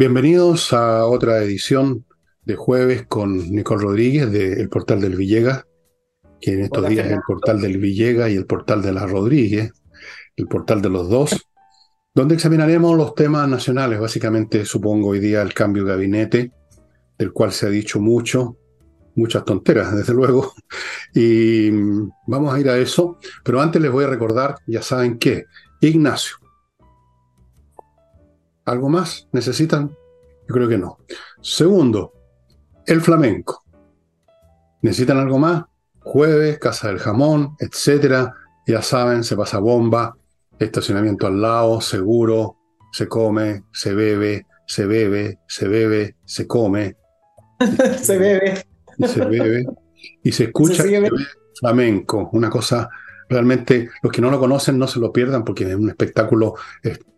[0.00, 2.06] Bienvenidos a otra edición
[2.46, 5.66] de jueves con Nicole Rodríguez del Portal del Villegas,
[6.40, 9.74] que en estos días es el Portal del Villegas y el Portal de la Rodríguez,
[10.36, 11.46] el Portal de los dos,
[12.14, 16.52] donde examinaremos los temas nacionales, básicamente supongo hoy día el cambio de gabinete,
[17.18, 18.56] del cual se ha dicho mucho,
[19.16, 20.54] muchas tonteras, desde luego,
[21.14, 21.68] y
[22.26, 25.44] vamos a ir a eso, pero antes les voy a recordar, ya saben qué,
[25.82, 26.36] Ignacio.
[28.70, 29.88] ¿Algo más necesitan?
[30.48, 30.98] Yo creo que no.
[31.42, 32.12] Segundo,
[32.86, 33.64] el flamenco.
[34.82, 35.64] ¿Necesitan algo más?
[35.98, 38.32] Jueves, Casa del Jamón, etcétera.
[38.68, 40.16] Ya saben, se pasa bomba,
[40.56, 42.58] estacionamiento al lado, seguro,
[42.92, 46.96] se come, se bebe, se bebe, se bebe, se come.
[48.00, 48.64] se bebe.
[48.98, 49.66] Y se bebe.
[50.22, 50.84] Y se escucha
[51.58, 52.88] flamenco, una cosa
[53.30, 56.56] realmente los que no lo conocen no se lo pierdan porque es un espectáculo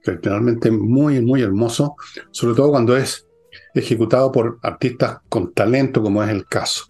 [0.05, 1.97] realmente muy, muy hermoso,
[2.31, 3.27] sobre todo cuando es
[3.75, 6.85] ejecutado por artistas con talento como es el caso.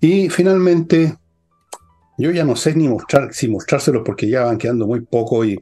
[0.00, 1.16] Y finalmente,
[2.18, 5.60] yo ya no sé ni mostrar, si mostrárselo porque ya van quedando muy poco y...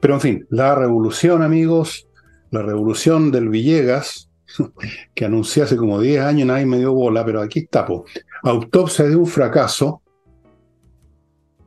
[0.00, 2.08] Pero en fin, la revolución, amigos,
[2.50, 4.30] la revolución del Villegas,
[5.14, 7.86] que anuncié hace como 10 años, nadie me dio bola, pero aquí está,
[8.42, 10.02] autopsia de un fracaso,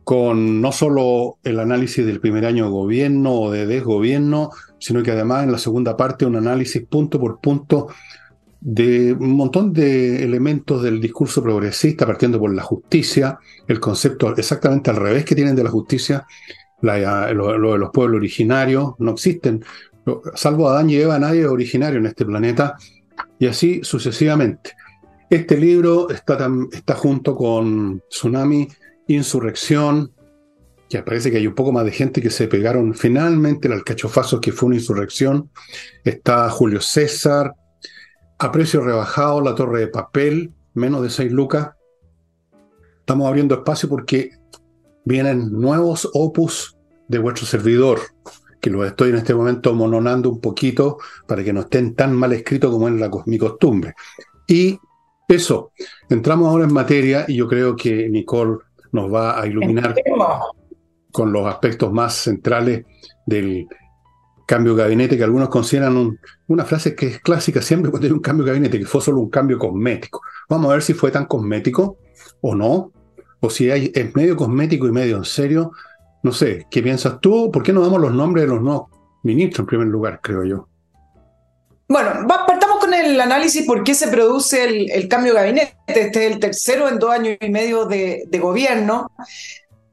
[0.03, 5.11] con no solo el análisis del primer año de gobierno o de desgobierno, sino que
[5.11, 7.87] además en la segunda parte un análisis punto por punto
[8.59, 13.37] de un montón de elementos del discurso progresista, partiendo por la justicia,
[13.67, 16.25] el concepto exactamente al revés que tienen de la justicia,
[16.81, 19.63] lo, de los pueblos originarios, no existen,
[20.33, 22.75] salvo Adán y Eva, nadie es originario en este planeta,
[23.37, 24.71] y así sucesivamente.
[25.29, 28.67] Este libro está, está junto con Tsunami
[29.07, 30.13] insurrección,
[30.89, 34.39] que parece que hay un poco más de gente que se pegaron finalmente el alcachofazo
[34.39, 35.49] que fue una insurrección.
[36.03, 37.55] Está Julio César,
[38.37, 41.71] a precio rebajado, la torre de papel, menos de 6 lucas.
[42.99, 44.31] Estamos abriendo espacio porque
[45.05, 46.77] vienen nuevos opus
[47.07, 47.99] de vuestro servidor,
[48.61, 50.97] que los estoy en este momento mononando un poquito
[51.27, 53.93] para que no estén tan mal escritos como es la, mi costumbre.
[54.47, 54.77] Y
[55.27, 55.71] eso,
[56.09, 58.59] entramos ahora en materia y yo creo que Nicole
[58.93, 59.93] nos va a iluminar
[61.11, 62.85] con los aspectos más centrales
[63.25, 63.67] del
[64.45, 66.17] cambio de gabinete, que algunos consideran
[66.47, 69.19] una frase que es clásica siempre cuando hay un cambio de gabinete, que fue solo
[69.19, 70.21] un cambio cosmético.
[70.49, 71.97] Vamos a ver si fue tan cosmético
[72.41, 72.91] o no,
[73.39, 75.71] o si hay, es medio cosmético y medio en serio.
[76.21, 77.51] No sé, ¿qué piensas tú?
[77.51, 78.89] ¿Por qué no damos los nombres de los nuevos
[79.23, 80.67] ministros en primer lugar, creo yo?
[81.89, 82.62] Bueno, partamos
[82.93, 85.77] el análisis por qué se produce el, cambio de gabinete.
[85.87, 89.11] Este es el tercero en dos años y medio de, gobierno.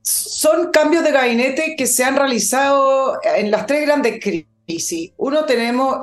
[0.03, 5.13] Son cambios de gabinete que se han realizado en las tres grandes crisis.
[5.17, 5.99] Uno tenemos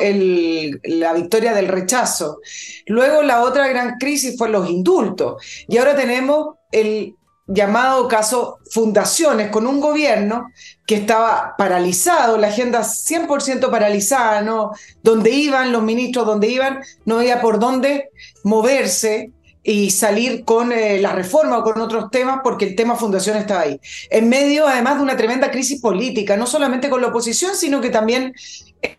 [0.84, 2.40] la victoria del rechazo.
[2.86, 5.42] Luego la otra gran crisis fue los indultos.
[5.68, 7.16] Y ahora tenemos el
[7.48, 10.52] llamado caso fundaciones, con un gobierno
[10.86, 14.72] que estaba paralizado, la agenda 100% paralizada, ¿no?
[15.02, 18.10] Donde iban los ministros, donde iban, no había por dónde
[18.44, 19.32] moverse
[19.64, 23.62] y salir con eh, la reforma o con otros temas porque el tema fundación estaba
[23.62, 23.80] ahí.
[24.10, 27.90] En medio, además, de una tremenda crisis política, no solamente con la oposición, sino que
[27.90, 28.34] también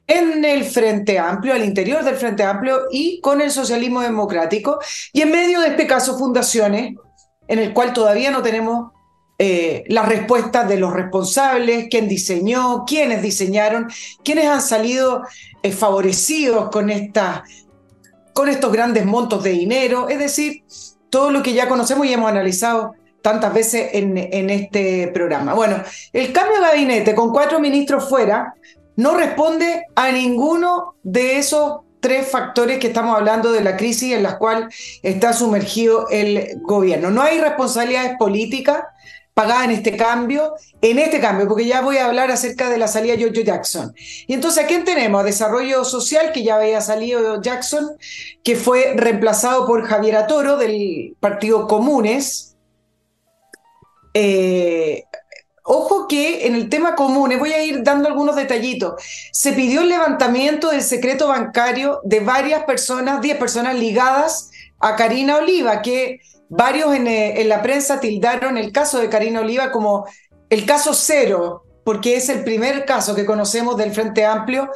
[0.06, 4.78] en el Frente Amplio, al interior del Frente Amplio y con el socialismo democrático.
[5.12, 6.96] Y en medio de este caso, fundaciones,
[7.48, 8.92] en el cual todavía no tenemos
[9.38, 13.88] eh, las respuestas de los responsables, quién diseñó, quiénes diseñaron,
[14.24, 15.22] quiénes han salido
[15.62, 16.90] eh, favorecidos con,
[18.32, 20.64] con estos grandes montos de dinero, es decir,
[21.08, 22.92] todo lo que ya conocemos y hemos analizado
[23.22, 25.54] tantas veces en, en este programa.
[25.54, 25.82] Bueno,
[26.12, 28.54] el cambio de gabinete con cuatro ministros fuera
[28.96, 34.22] no responde a ninguno de esos tres factores que estamos hablando de la crisis en
[34.22, 34.70] la cual
[35.02, 37.10] está sumergido el gobierno.
[37.10, 38.82] No hay responsabilidades políticas
[39.34, 42.88] pagadas en este cambio, en este cambio, porque ya voy a hablar acerca de la
[42.88, 43.94] salida de George Jackson.
[44.26, 45.22] Y entonces, ¿a quién tenemos?
[45.22, 47.90] Desarrollo Social, que ya había salido Jackson,
[48.42, 52.56] que fue reemplazado por Javier Atoro del Partido Comunes.
[54.14, 55.04] Eh,
[55.70, 58.94] Ojo que en el tema común, voy a ir dando algunos detallitos,
[59.32, 64.50] se pidió el levantamiento del secreto bancario de varias personas, 10 personas ligadas
[64.80, 69.40] a Karina Oliva, que varios en, eh, en la prensa tildaron el caso de Karina
[69.40, 70.06] Oliva como
[70.48, 74.70] el caso cero, porque es el primer caso que conocemos del Frente Amplio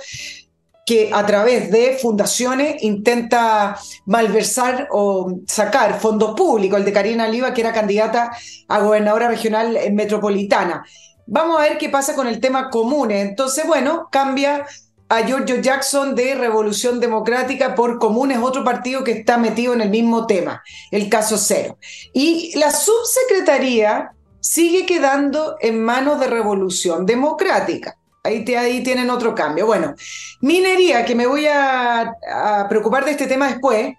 [0.84, 7.55] que a través de fundaciones intenta malversar o sacar fondos públicos, el de Karina Oliva,
[7.55, 8.32] que era candidata
[8.69, 10.84] a gobernadora regional metropolitana.
[11.26, 13.12] Vamos a ver qué pasa con el tema común.
[13.12, 14.67] Entonces, bueno, cambia
[15.08, 19.90] a Giorgio Jackson de Revolución Democrática por Comunes, otro partido que está metido en el
[19.90, 21.79] mismo tema, el caso cero.
[22.12, 27.99] Y la subsecretaría sigue quedando en manos de Revolución Democrática.
[28.24, 29.66] Ahí, ahí tienen otro cambio.
[29.66, 29.94] Bueno,
[30.40, 33.94] minería, que me voy a, a preocupar de este tema después,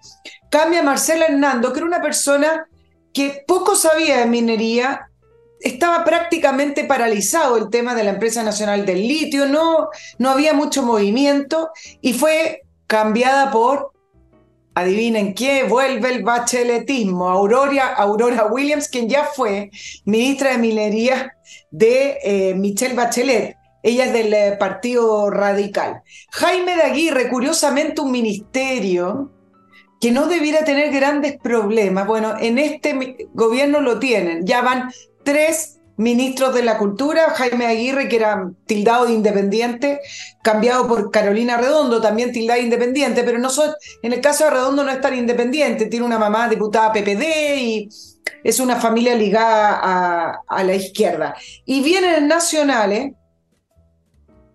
[0.50, 2.66] cambia a Marcela Hernando, que era una persona
[3.12, 5.08] que poco sabía de minería,
[5.60, 9.88] estaba prácticamente paralizado el tema de la empresa nacional del litio, no,
[10.18, 11.70] no había mucho movimiento
[12.02, 13.92] y fue cambiada por,
[14.74, 19.70] adivinen qué, vuelve el bacheletismo, Aurora, Aurora Williams, quien ya fue
[20.04, 21.36] ministra de Minería
[21.70, 23.56] de eh, Michelle Bachelet.
[23.84, 26.02] Ella es del eh, Partido Radical.
[26.32, 29.30] Jaime de Aguirre, curiosamente un ministerio
[30.00, 32.06] que no debiera tener grandes problemas.
[32.06, 34.44] Bueno, en este gobierno lo tienen.
[34.46, 34.90] Ya van
[35.22, 40.00] tres ministros de la cultura, Jaime Aguirre, que era tildado de independiente,
[40.42, 43.50] cambiado por Carolina Redondo, también tildada de independiente, pero no
[44.02, 47.22] en el caso de Redondo no es tan independiente, tiene una mamá diputada PPD
[47.58, 47.88] y
[48.42, 51.36] es una familia ligada a, la izquierda.
[51.64, 53.12] Y vienen nacionales,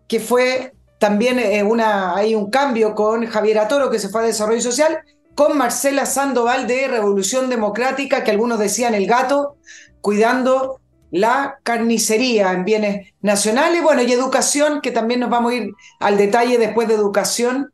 [0.09, 4.25] que fue también eh, una, hay un cambio con Javier Atoro, que se fue a
[4.25, 4.99] Desarrollo Social,
[5.35, 9.55] con Marcela Sandoval de Revolución Democrática, que algunos decían el gato,
[10.01, 15.71] cuidando la carnicería en bienes nacionales, bueno, y educación, que también nos vamos a ir
[15.99, 17.71] al detalle después de educación,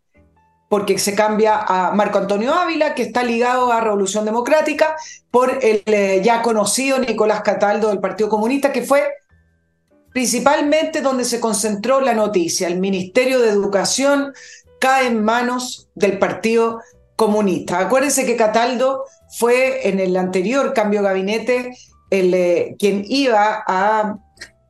[0.70, 4.96] porque se cambia a Marco Antonio Ávila, que está ligado a Revolución Democrática,
[5.32, 9.04] por el eh, ya conocido Nicolás Cataldo del Partido Comunista, que fue
[10.16, 12.70] principalmente donde se concentró la noticia.
[12.70, 14.32] El Ministerio de Educación
[14.80, 16.80] cae en manos del Partido
[17.18, 17.80] Comunista.
[17.80, 19.04] Acuérdense que Cataldo
[19.38, 21.78] fue en el anterior cambio de gabinete
[22.10, 24.18] el, eh, quien iba a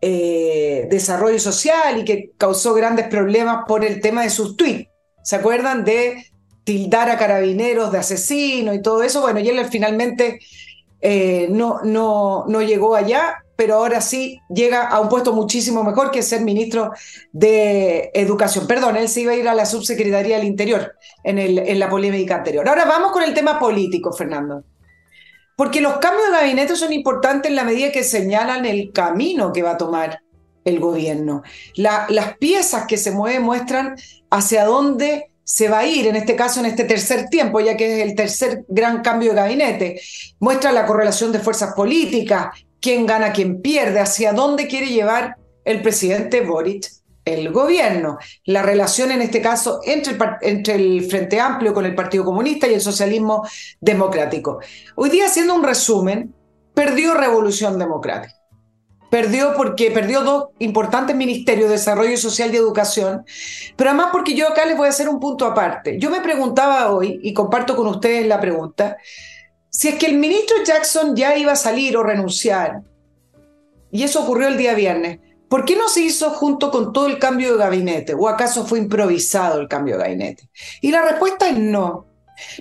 [0.02, 4.90] eh, desarrollo social y que causó grandes problemas por el tema de sus tweets.
[5.22, 6.26] ¿Se acuerdan de
[6.64, 9.22] tildar a carabineros de asesino y todo eso?
[9.22, 10.40] Bueno, y él finalmente
[11.02, 16.12] eh, no, no, no llegó allá, pero ahora sí llega a un puesto muchísimo mejor
[16.12, 16.92] que ser ministro
[17.32, 18.68] de Educación.
[18.68, 20.94] Perdón, él se iba a ir a la subsecretaría del Interior
[21.24, 22.68] en, el, en la polémica anterior.
[22.68, 24.64] Ahora vamos con el tema político, Fernando.
[25.56, 29.64] Porque los cambios de gabinete son importantes en la medida que señalan el camino que
[29.64, 30.20] va a tomar
[30.66, 31.44] el gobierno.
[31.76, 33.96] las piezas que se mueven muestran
[34.32, 38.02] hacia dónde se va a ir, en este caso, en este tercer tiempo, ya que
[38.02, 40.02] es el tercer gran cambio de gabinete.
[40.40, 42.48] Muestra la correlación de fuerzas políticas,
[42.86, 46.86] quién gana, quién pierde, hacia dónde quiere llevar el presidente Boric
[47.26, 48.20] el gobierno.
[48.46, 52.68] La relación en este caso entre el, entre el, Frente Amplio con el Partido Comunista
[52.68, 53.44] y el socialismo
[53.82, 54.60] democrático.
[54.94, 56.36] Hoy día, haciendo un resumen,
[56.76, 58.36] perdió Revolución Democrática.
[59.10, 63.26] Perdió porque perdió dos importantes ministerios, de Desarrollo Social y Educación,
[63.76, 65.98] pero además porque yo acá les voy a hacer un punto aparte.
[65.98, 68.98] Yo me preguntaba hoy, y comparto con ustedes la pregunta,
[69.76, 72.82] si es que el ministro Jackson ya iba a salir o renunciar,
[73.92, 75.20] y eso ocurrió el día viernes,
[75.50, 78.16] ¿Por qué no se hizo junto con todo el cambio de gabinete?
[78.16, 80.50] ¿O acaso fue improvisado el cambio de gabinete?
[80.82, 82.08] Y la respuesta es no.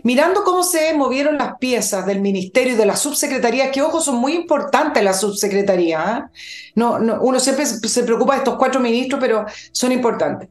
[0.03, 4.17] Mirando cómo se movieron las piezas del ministerio y de la subsecretaría, que ojo, son
[4.17, 6.03] muy importantes las subsecretarías.
[6.05, 6.31] ¿ah?
[6.75, 10.51] No, no, uno siempre se preocupa de estos cuatro ministros, pero son importantes.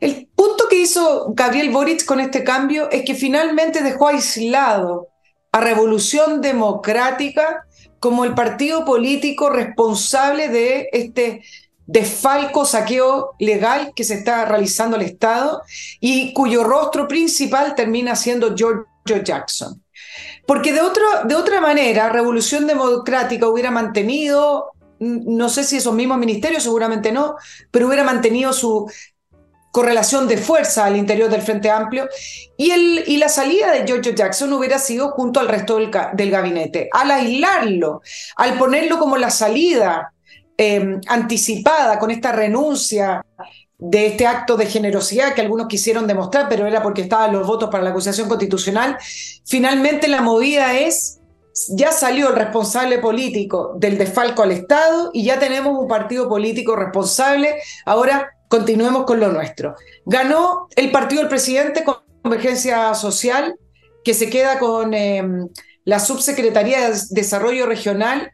[0.00, 5.13] El punto que hizo Gabriel Boric con este cambio es que finalmente dejó aislado
[5.54, 7.64] a Revolución Democrática
[8.00, 11.44] como el partido político responsable de este
[11.86, 15.62] desfalco, saqueo legal que se está realizando el Estado
[16.00, 18.84] y cuyo rostro principal termina siendo George
[19.22, 19.80] Jackson.
[20.44, 26.18] Porque de, otro, de otra manera, Revolución Democrática hubiera mantenido, no sé si esos mismos
[26.18, 27.36] ministerios, seguramente no,
[27.70, 28.90] pero hubiera mantenido su
[29.74, 32.08] correlación de fuerza al interior del Frente Amplio
[32.56, 36.88] y, el, y la salida de George Jackson hubiera sido junto al resto del, gabinete.
[36.92, 38.00] Al aislarlo,
[38.36, 40.14] al ponerlo como la salida
[40.56, 43.26] Em, anticipada con esta renuncia
[43.76, 47.70] de este acto de generosidad que algunos quisieron demostrar, pero era porque estaban los votos
[47.70, 48.96] para la acusación constitucional,
[49.44, 51.18] finalmente la movida es,
[51.70, 56.76] ya salió el responsable político del desfalco al Estado y ya tenemos un partido político
[56.76, 59.74] responsable, ahora continuemos con lo nuestro.
[60.06, 63.56] Ganó el partido del presidente con Convergencia Social,
[64.04, 65.48] que se queda con em,
[65.84, 68.32] la Subsecretaría de Desarrollo Regional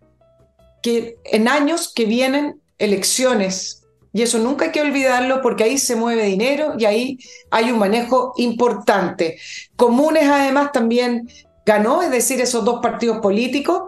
[0.83, 3.85] que en años que vienen elecciones.
[4.12, 7.19] Y eso nunca hay que olvidarlo porque ahí se mueve dinero y ahí
[7.50, 9.38] hay un manejo importante.
[9.76, 11.29] Comunes además también
[11.64, 13.83] ganó, es decir, esos dos partidos políticos.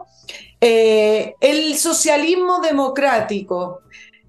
[0.61, 3.81] Eh, el socialismo democrático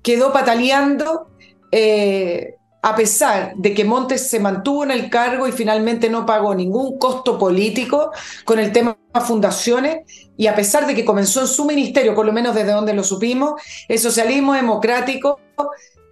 [0.01, 1.29] quedó pataleando.
[1.75, 6.53] Eh, a pesar de que Montes se mantuvo en el cargo y finalmente no pagó
[6.53, 8.11] ningún costo político
[8.43, 9.99] con el tema de fundaciones,
[10.35, 13.03] y a pesar de que comenzó en su ministerio, por lo menos desde donde lo
[13.03, 13.53] supimos,
[13.87, 15.39] el socialismo democrático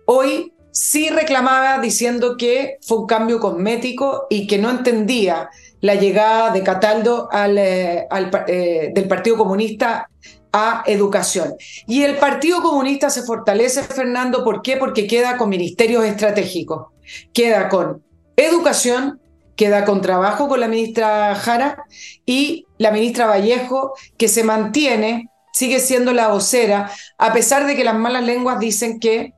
[0.06, 5.50] hoy sí reclamaba diciendo que fue un cambio cosmético y que no entendía
[5.82, 8.08] la llegada de Cataldo al, eh,
[8.48, 10.10] eh, del Partido Comunista
[10.54, 11.56] a educación.
[11.88, 14.78] Y el Partido Comunista se fortalece, Fernando, ¿por qué?
[14.78, 16.88] Porque queda con ministerios estratégicos,
[17.34, 18.04] queda con
[18.36, 19.20] educación,
[19.56, 21.84] queda con trabajo con la ministra Jara
[22.26, 27.84] y la ministra Vallejo, que se mantiene, sigue siendo la vocera, a pesar de que
[27.84, 29.34] las malas lenguas dicen que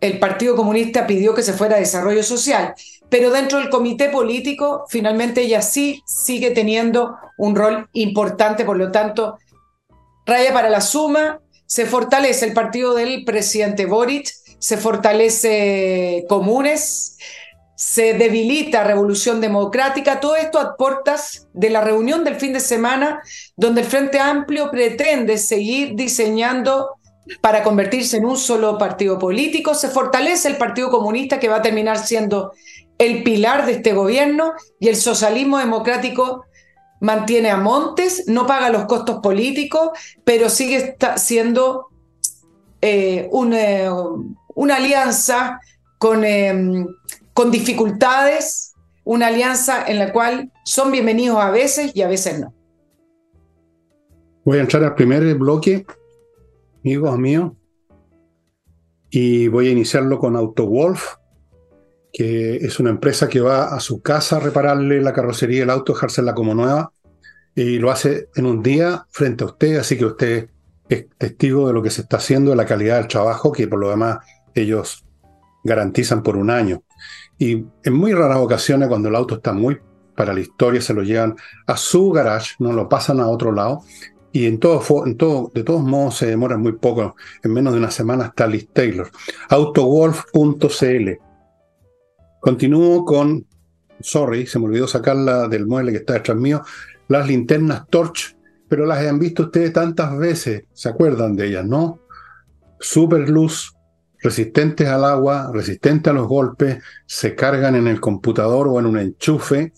[0.00, 2.74] el Partido Comunista pidió que se fuera a desarrollo social,
[3.08, 8.90] pero dentro del comité político, finalmente ella sí sigue teniendo un rol importante, por lo
[8.90, 9.38] tanto,
[10.26, 14.28] raya para la suma, se fortalece el partido del presidente Boric,
[14.58, 17.16] se fortalece Comunes,
[17.76, 23.22] se debilita Revolución Democrática, todo esto a puertas de la reunión del fin de semana,
[23.56, 26.96] donde el Frente Amplio pretende seguir diseñando
[27.40, 31.62] para convertirse en un solo partido político, se fortalece el Partido Comunista que va a
[31.62, 32.52] terminar siendo
[32.98, 36.44] el pilar de este gobierno y el socialismo democrático
[37.06, 39.90] mantiene a Montes, no paga los costos políticos,
[40.24, 41.88] pero sigue siendo
[42.82, 43.90] eh, eh,
[44.54, 45.60] una, alianza
[45.98, 46.86] con, em,
[47.32, 52.52] con dificultades, una alianza en la cual son bienvenidos a veces y a veces no.
[54.44, 55.86] Voy a entrar al primer bloque,
[56.84, 57.52] amigos míos,
[59.10, 61.14] y voy a iniciarlo con AutoWolf,
[62.12, 65.92] que es una empresa que va a su casa a repararle la carrocería del auto,
[65.92, 66.92] dejársela como nueva,
[67.56, 70.50] y lo hace en un día frente a usted, así que usted
[70.88, 73.80] es testigo de lo que se está haciendo, de la calidad del trabajo, que por
[73.80, 74.18] lo demás
[74.54, 75.04] ellos
[75.64, 76.82] garantizan por un año.
[77.38, 79.78] Y en muy raras ocasiones, cuando el auto está muy
[80.14, 81.34] para la historia, se lo llevan
[81.66, 83.82] a su garage, no lo pasan a otro lado.
[84.32, 87.78] Y en todo, en todo, de todos modos se demora muy poco, en menos de
[87.78, 89.10] una semana está Liz Taylor.
[89.48, 91.10] Autowolf.cl
[92.38, 93.46] Continúo con,
[94.00, 96.62] sorry, se me olvidó sacarla del mueble que está detrás mío,
[97.08, 98.36] las linternas Torch,
[98.68, 102.00] pero las han visto ustedes tantas veces, se acuerdan de ellas, ¿no?
[102.80, 103.74] Super luz,
[104.20, 108.98] resistentes al agua, resistentes a los golpes, se cargan en el computador o en un
[108.98, 109.72] enchufe,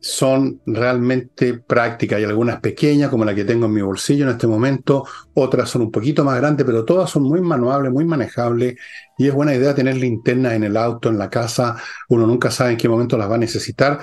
[0.00, 2.16] son realmente prácticas.
[2.16, 5.82] Hay algunas pequeñas, como la que tengo en mi bolsillo en este momento, otras son
[5.82, 8.76] un poquito más grandes, pero todas son muy manuables, muy manejables,
[9.18, 11.76] y es buena idea tener linternas en el auto, en la casa,
[12.08, 14.00] uno nunca sabe en qué momento las va a necesitar,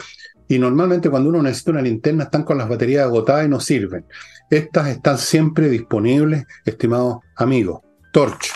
[0.48, 4.06] y normalmente cuando uno necesita una linterna están con las baterías agotadas y no sirven.
[4.50, 7.82] Estas están siempre disponibles, estimados amigos.
[8.14, 8.54] Torch.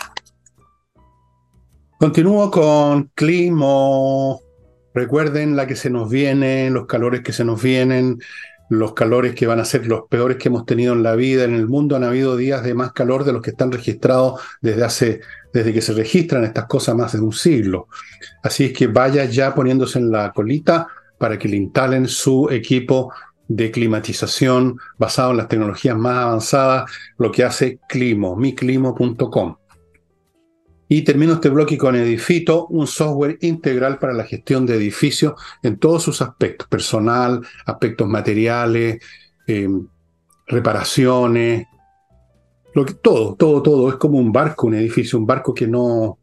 [1.98, 4.40] Continúo con Climo
[4.94, 8.18] Recuerden la que se nos viene, los calores que se nos vienen,
[8.68, 11.44] los calores que van a ser los peores que hemos tenido en la vida.
[11.44, 14.84] En el mundo han habido días de más calor de los que están registrados desde
[14.84, 15.20] hace,
[15.52, 17.88] desde que se registran estas cosas más de un siglo.
[18.42, 20.88] Así es que vaya ya poniéndose en la colita
[21.22, 23.12] para que le instalen su equipo
[23.46, 29.56] de climatización basado en las tecnologías más avanzadas, lo que hace Climo, miclimo.com.
[30.88, 35.78] Y termino este bloque con Edifito, un software integral para la gestión de edificios en
[35.78, 38.98] todos sus aspectos, personal, aspectos materiales,
[39.46, 39.68] eh,
[40.48, 41.68] reparaciones,
[42.74, 43.90] lo que, todo, todo, todo.
[43.90, 46.18] Es como un barco, un edificio, un barco que no,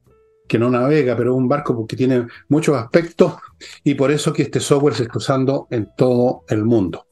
[0.50, 3.36] que no navega, pero es un barco porque tiene muchos aspectos
[3.84, 7.06] y por eso que este software se está usando en todo el mundo.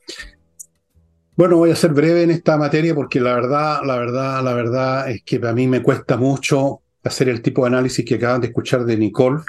[1.35, 5.11] Bueno, voy a ser breve en esta materia porque la verdad, la verdad, la verdad
[5.11, 8.47] es que a mí me cuesta mucho hacer el tipo de análisis que acaban de
[8.47, 9.43] escuchar de Nicole.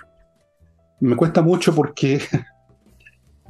[1.00, 2.21] Me cuesta mucho porque,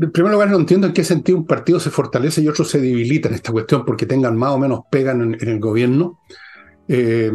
[0.00, 2.80] en primer lugar, no entiendo en qué sentido un partido se fortalece y otro se
[2.80, 6.20] debilita en esta cuestión porque tengan más o menos pegan en, el gobierno.
[6.86, 7.32] Eh,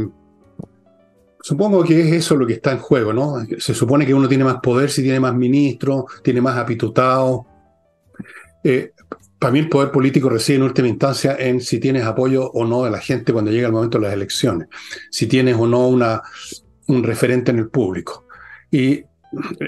[1.42, 3.46] supongo que es eso lo que está en juego, ¿no?
[3.58, 7.42] Se supone que uno tiene más poder si tiene más ministros, tiene más apitutados.
[9.40, 12.84] Para mí el poder político reside en última instancia en si tienes apoyo o no
[12.84, 14.68] de la gente cuando llega el momento de las elecciones,
[15.10, 16.22] si tienes o no una,
[16.88, 18.28] un referente en el público.
[18.70, 19.04] Y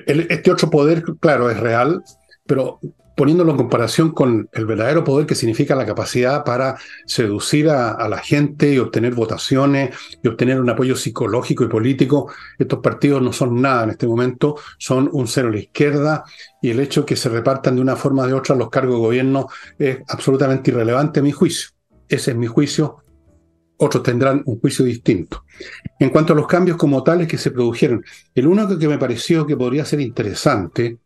[0.05, 2.03] este otro poder, claro, es real,
[2.45, 2.79] pero
[3.15, 8.17] poniéndolo en comparación con el verdadero poder que significa la capacidad para seducir a, la
[8.17, 13.61] gente y obtener votaciones y obtener un apoyo psicológico y político, estos partidos no son
[13.61, 16.23] nada en este momento, son un cero a la izquierda
[16.61, 19.01] y el hecho que se repartan de una forma o de otra los cargos de
[19.01, 21.69] gobierno es absolutamente irrelevante a mi juicio.
[22.07, 23.03] Ese es mi juicio
[23.77, 25.45] otros tendrán un juicio distinto.
[25.99, 28.03] En cuanto a los cambios como tales que se produjeron,
[28.33, 30.99] el único que me pareció que podría ser interesante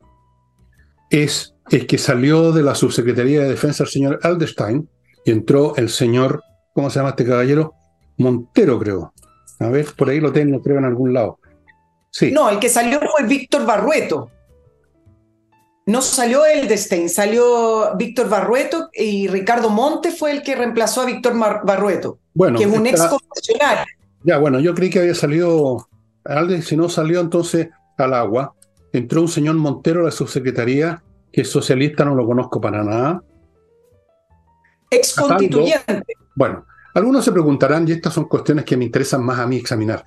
[1.09, 4.89] es el que salió de la Subsecretaría de Defensa el señor Alderstein
[5.25, 6.43] y entró el señor,
[6.73, 7.73] ¿cómo se llama este caballero?
[8.17, 9.13] Montero, creo.
[9.59, 11.39] A ver, por ahí lo tengo, creo, en algún lado.
[12.11, 12.31] Sí.
[12.31, 14.31] No, el que salió fue Víctor Barrueto.
[15.85, 21.37] No salió Eldestein, salió Víctor Barrueto y Ricardo Monte fue el que reemplazó a Víctor
[21.37, 23.01] Barrueto, bueno, que es un ex.
[24.25, 25.87] Ya, bueno, yo creí que había salido
[26.25, 28.53] Alde, si no salió entonces al agua.
[28.91, 31.03] Entró un señor Montero a la subsecretaría,
[31.37, 33.21] que es socialista, no lo conozco para nada.
[34.89, 36.01] Ex constituyente.
[36.35, 36.65] Bueno,
[36.95, 40.03] algunos se preguntarán, y estas son cuestiones que me interesan más a mí examinar.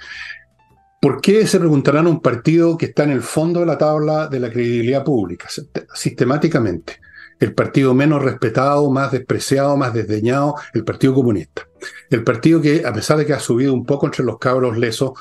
[1.00, 4.40] ¿Por qué se preguntarán un partido que está en el fondo de la tabla de
[4.40, 5.46] la credibilidad pública,
[5.94, 7.00] sistemáticamente?
[7.38, 11.62] El partido menos respetado, más despreciado, más desdeñado, el Partido Comunista.
[12.10, 15.12] El partido que, a pesar de que ha subido un poco entre los cabros lesos,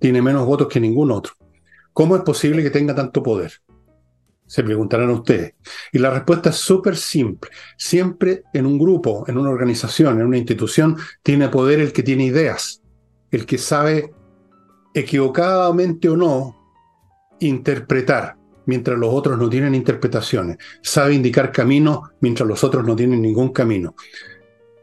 [0.00, 1.34] tiene menos votos que ningún otro.
[1.92, 3.52] ¿Cómo es posible que tenga tanto poder?
[4.52, 5.54] Se preguntarán ustedes.
[5.94, 7.50] Y la respuesta es súper simple.
[7.78, 12.26] Siempre en un grupo, en una organización, en una institución, tiene poder el que tiene
[12.26, 12.82] ideas,
[13.30, 14.12] el que sabe
[14.92, 16.54] equivocadamente o no,
[17.40, 20.58] interpretar, mientras los otros no tienen interpretaciones.
[20.82, 23.94] Sabe indicar caminos, mientras los otros no tienen ningún camino.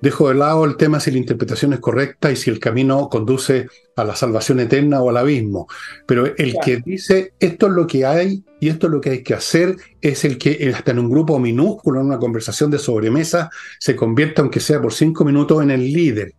[0.02, 3.68] Dejo de lado el tema si la interpretación es correcta y si el camino conduce
[3.98, 5.68] a la salvación eterna o al abismo.
[6.06, 9.24] Pero el que dice esto es lo que hay y esto es lo que hay
[9.24, 13.50] que hacer es el que hasta en un grupo minúsculo, en una conversación de sobremesa,
[13.78, 16.34] se convierte, aunque sea por cinco minutos, en el líder,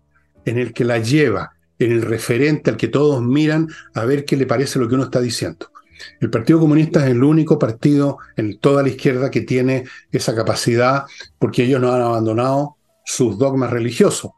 [0.46, 4.36] en el que la lleva, en el referente al que todos miran a ver qué
[4.36, 5.70] le parece lo que uno está diciendo.
[6.18, 11.04] El Partido Comunista es el único partido en toda la izquierda que tiene esa capacidad
[11.38, 14.32] porque ellos no han abandonado sus dogmas religiosos.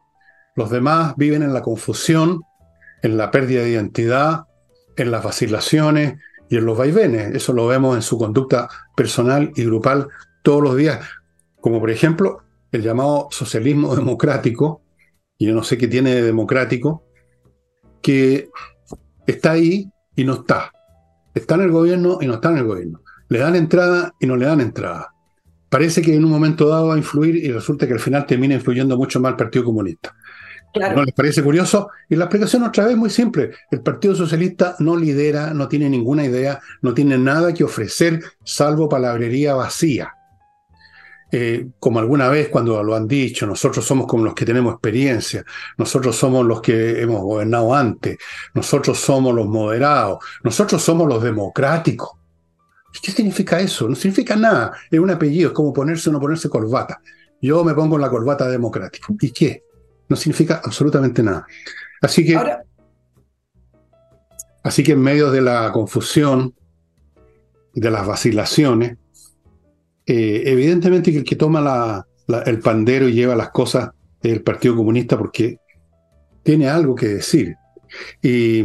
[0.54, 2.42] Los demás viven en la confusión,
[3.02, 4.45] en la pérdida de identidad,
[4.97, 7.34] en las vacilaciones y en los vaivenes.
[7.34, 10.08] Eso lo vemos en su conducta personal y grupal
[10.43, 11.00] todos los días,
[11.60, 14.82] como por ejemplo el llamado socialismo democrático,
[15.39, 17.04] y yo no sé qué tiene de democrático,
[18.00, 18.50] que
[19.26, 20.71] está ahí y no está.
[21.34, 23.00] Está en el gobierno y no está en el gobierno.
[23.28, 25.12] Le dan entrada y no le dan entrada.
[25.73, 28.52] Parece que en un momento dado va a influir y resulta que al final termina
[28.52, 30.15] influyendo mucho más el Partido Comunista.
[30.95, 31.89] ¿No les parece curioso?
[32.11, 33.52] Y la explicación otra vez muy simple.
[33.71, 38.87] El Partido Socialista no lidera, no tiene ninguna idea, no tiene nada que ofrecer salvo
[38.87, 40.13] palabrería vacía.
[41.30, 45.43] Eh, como alguna vez cuando lo han dicho, nosotros somos como los que tenemos experiencia,
[45.78, 48.19] nosotros somos los que hemos gobernado antes,
[48.52, 52.22] nosotros somos los moderados, nosotros somos los democráticos.
[53.00, 53.89] ¿Qué significa eso?
[53.89, 57.00] No significa nada, es un apellido, es como ponerse o no ponerse corbata.
[57.41, 59.15] Yo me pongo la corbata democrático.
[59.21, 59.65] ¿Y qué?
[60.09, 61.47] No significa absolutamente nada.
[62.00, 62.39] Así que,
[64.63, 66.55] así que en medio de la confusión,
[67.75, 68.99] de las vacilaciones,
[70.07, 72.07] eh, evidentemente que el que toma
[72.45, 75.59] el pandero y lleva las cosas es el Partido Comunista porque
[76.43, 77.57] tiene algo que decir.
[78.21, 78.63] Y,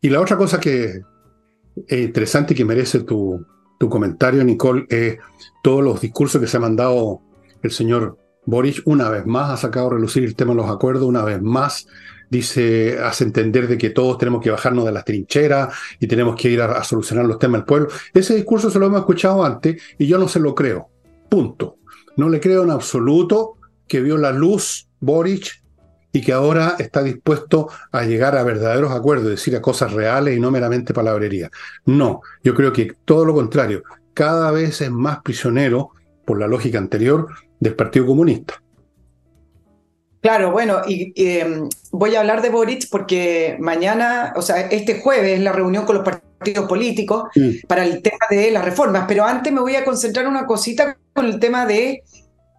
[0.00, 1.00] y la otra cosa que
[1.86, 3.44] es interesante que merece tu,
[3.78, 5.18] tu comentario, Nicole, es
[5.62, 7.20] todos los discursos que se ha mandado
[7.62, 8.82] el señor Boric.
[8.84, 11.86] Una vez más ha sacado a relucir el tema de los acuerdos, una vez más
[12.32, 16.48] dice, hace entender de que todos tenemos que bajarnos de las trincheras y tenemos que
[16.48, 17.88] ir a, solucionar los temas del pueblo.
[18.14, 20.88] Ese discurso se lo hemos escuchado antes y yo no se lo creo.
[21.28, 21.76] Punto.
[22.16, 25.61] No le creo en absoluto que vio la luz Boric
[26.12, 30.40] y que ahora está dispuesto a llegar a verdaderos acuerdos, decir a cosas reales y
[30.40, 31.50] no meramente palabrería.
[31.86, 33.82] No, yo creo que todo lo contrario,
[34.14, 35.90] cada vez es más prisionero,
[36.24, 38.62] por la lógica anterior, del Partido Comunista.
[40.20, 45.38] Claro, bueno, y, em, voy a hablar de Boric porque mañana, o sea, este jueves
[45.38, 47.24] es la reunión con los partidos políticos
[47.66, 51.26] para el tema de las reformas, pero antes me voy a concentrar una cosita con
[51.26, 52.04] el tema de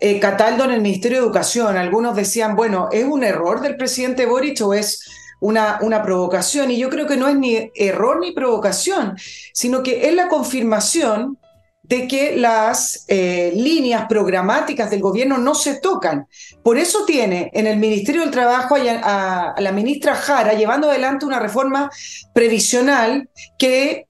[0.05, 1.77] eh, Cataldo en el Ministerio de Educación.
[1.77, 6.71] Algunos decían, bueno, ¿es un error del presidente Boric o es una, una provocación?
[6.71, 9.15] Y yo creo que no es ni error ni provocación,
[9.53, 11.37] sino que es la confirmación
[11.83, 16.27] de que las eh, líneas programáticas del gobierno no se tocan.
[16.63, 21.39] Por eso tiene en el Ministerio del Trabajo a, la ministra Jara llevando adelante una
[21.39, 21.89] reforma
[22.33, 24.07] previsional que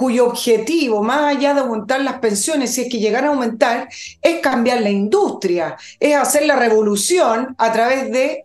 [0.00, 3.90] cuyo objetivo, más allá de aumentar las pensiones, si es que llegan a aumentar,
[4.22, 8.42] es cambiar la industria, es hacer la revolución a través de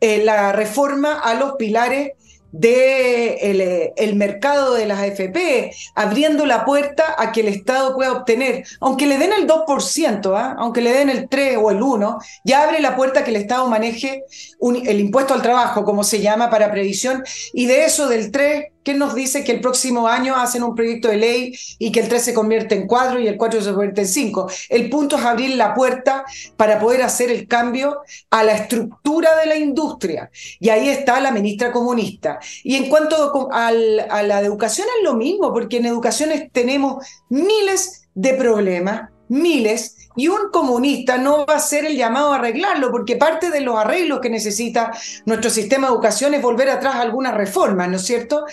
[0.00, 2.12] eh, la reforma a los pilares
[2.50, 8.64] de el, mercado de las AFP, abriendo la puerta a que el Estado pueda obtener,
[8.80, 10.56] aunque le den el 2%, ¿ah?
[10.58, 13.36] aunque le den el 3 o el 1, ya abre la puerta a que el
[13.36, 14.24] Estado maneje
[14.62, 18.94] el impuesto al trabajo, como se llama, para previsión, y de eso del 3 ¿Qué
[18.94, 22.22] nos dice que el próximo año hacen un proyecto de ley y que el 3
[22.22, 24.48] se convierte en 4 y el 4 se convierte en 5?
[24.68, 26.24] El punto es abrir la puerta
[26.56, 30.30] para poder hacer el cambio a la estructura de la industria.
[30.60, 32.38] Y ahí está la ministra comunista.
[32.62, 38.34] Y en cuanto a la educación es lo mismo, porque en educaciones tenemos miles de
[38.34, 43.50] problemas, miles, y un comunista no va a ser el llamado a arreglarlo, porque parte
[43.50, 44.92] de los arreglos que necesita
[45.26, 48.46] nuestro sistema de educación es volver atrás algunas reformas, ¿no es cierto?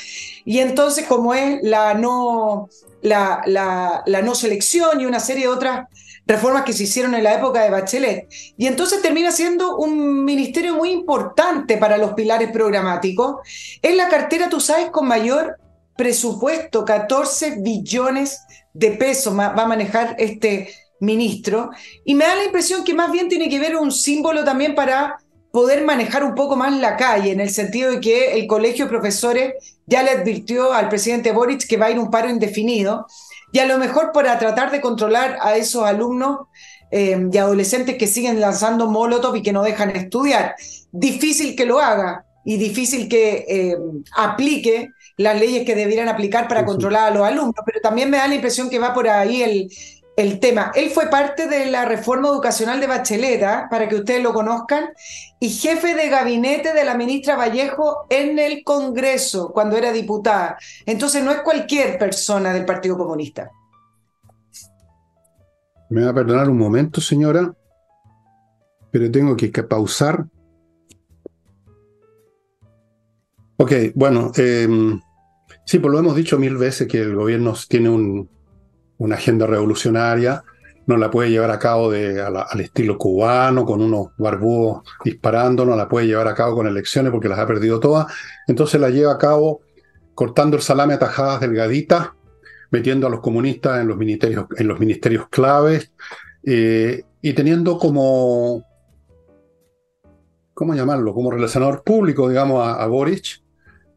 [0.46, 2.70] Y entonces, como es la no,
[3.02, 5.88] la, la, no selección y una serie de otras
[6.26, 8.28] reformas que se hicieron en la época de Bachelet.
[8.58, 13.38] Y entonces termina siendo un ministerio muy importante para los pilares programáticos.
[13.82, 15.58] Es la cartera, tú sabes, con mayor
[15.96, 18.42] presupuesto, 14 billones
[18.74, 21.70] de pesos va a manejar este ministro,
[22.06, 25.18] y me da la impresión que más bien tiene que ver un símbolo también para
[25.52, 28.90] poder manejar un poco más la calle, en el sentido de que el colegio de
[28.90, 29.54] profesores
[29.86, 33.06] ya le advirtió al presidente Boric que va a ir un paro indefinido,
[33.52, 36.48] y a lo mejor para tratar de controlar a esos alumnos
[36.90, 40.56] eh, y adolescentes que siguen lanzando molotov y que no dejan estudiar.
[40.92, 43.78] Difícil que lo haga y difícil que eh,
[44.16, 48.28] aplique las leyes que debieran aplicar para controlar a los alumnos, pero también me da
[48.28, 49.70] la impresión que va por ahí el,
[50.16, 50.72] el tema.
[50.76, 53.68] Él fue parte de la reforma educacional de Bachelet, ¿ah?
[53.70, 54.90] para que ustedes lo conozcan,
[55.40, 60.58] y jefe de gabinete de la ministra Vallejo en el Congreso cuando era diputada.
[60.86, 63.50] Entonces no es cualquier persona del Partido Comunista.
[65.90, 67.54] Me va a perdonar un momento, señora,
[68.92, 70.26] pero tengo que pausar.
[73.58, 74.68] Ok, bueno, eh,
[75.66, 78.30] sí, pues lo hemos dicho mil veces que el gobierno tiene un,
[78.98, 80.44] una agenda revolucionaria,
[80.86, 85.76] no la puede llevar a cabo de, al estilo cubano, con unos barbudos disparando, no
[85.76, 88.08] la puede llevar a cabo con elecciones porque las ha perdido todas.
[88.48, 89.62] Entonces la lleva a cabo
[90.14, 92.10] cortando el salame a tajadas delgaditas,
[92.70, 95.92] metiendo a los comunistas en los ministerios, en los ministerios claves
[96.44, 98.64] eh, y teniendo como,
[100.54, 101.14] ¿cómo llamarlo?
[101.14, 103.43] Como relacionador público, digamos, a, a Boric,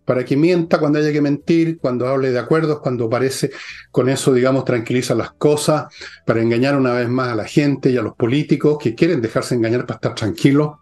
[0.06, 3.50] para que mienta cuando haya que mentir, cuando hable de acuerdos, cuando parece,
[3.90, 5.92] con eso, digamos, tranquiliza las cosas,
[6.24, 9.56] para engañar una vez más a la gente y a los políticos que quieren dejarse
[9.56, 10.76] engañar para estar tranquilos,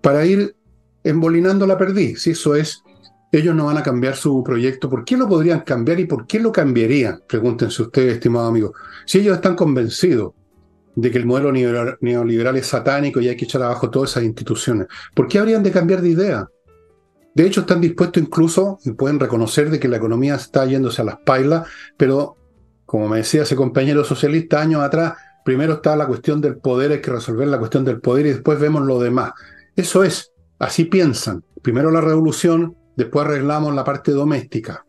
[0.00, 0.56] para ir
[1.04, 2.22] embolinando la perdiz.
[2.22, 2.82] Si eso es,
[3.30, 4.88] ellos no van a cambiar su proyecto.
[4.88, 7.20] ¿Por qué lo podrían cambiar y por qué lo cambiarían?
[7.28, 8.72] Pregúntense ustedes, estimados amigos.
[9.04, 10.32] Si ellos están convencidos
[10.96, 11.52] de que el modelo
[12.00, 15.72] neoliberal es satánico y hay que echar abajo todas esas instituciones, ¿por qué habrían de
[15.72, 16.48] cambiar de idea?
[17.34, 21.04] De hecho, están dispuestos incluso, y pueden reconocer de que la economía está yéndose a
[21.04, 21.66] las pailas,
[21.96, 22.36] pero
[22.86, 27.00] como me decía ese compañero socialista años atrás, primero está la cuestión del poder, hay
[27.00, 29.32] que resolver la cuestión del poder y después vemos lo demás.
[29.74, 31.44] Eso es, así piensan.
[31.62, 34.86] Primero la revolución, después arreglamos la parte doméstica.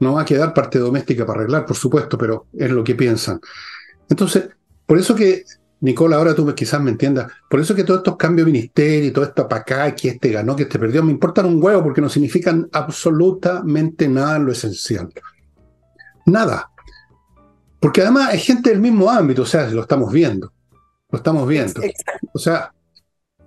[0.00, 3.40] No va a quedar parte doméstica para arreglar, por supuesto, pero es lo que piensan.
[4.08, 4.48] Entonces,
[4.86, 5.44] por eso que
[5.80, 7.30] Nicola, ahora tú quizás me entiendas.
[7.50, 10.30] Por eso que todos estos cambios de ministerio y todo esto para acá, que este
[10.30, 14.52] ganó, que este perdió, me importan un huevo porque no significan absolutamente nada en lo
[14.52, 15.12] esencial.
[16.24, 16.70] Nada.
[17.78, 20.52] Porque además es gente del mismo ámbito, o sea, lo estamos viendo.
[21.10, 21.80] Lo estamos viendo.
[22.32, 22.72] O sea,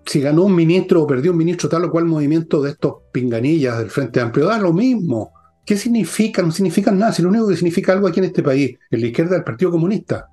[0.05, 3.79] si ganó un ministro o perdió un ministro, tal o cual movimiento de estos pinganillas
[3.79, 5.33] del Frente Amplio, da lo mismo.
[5.65, 6.41] ¿Qué significa?
[6.41, 7.11] No significan nada.
[7.11, 9.71] Si lo único que significa algo aquí en este país es la izquierda del Partido
[9.71, 10.29] Comunista.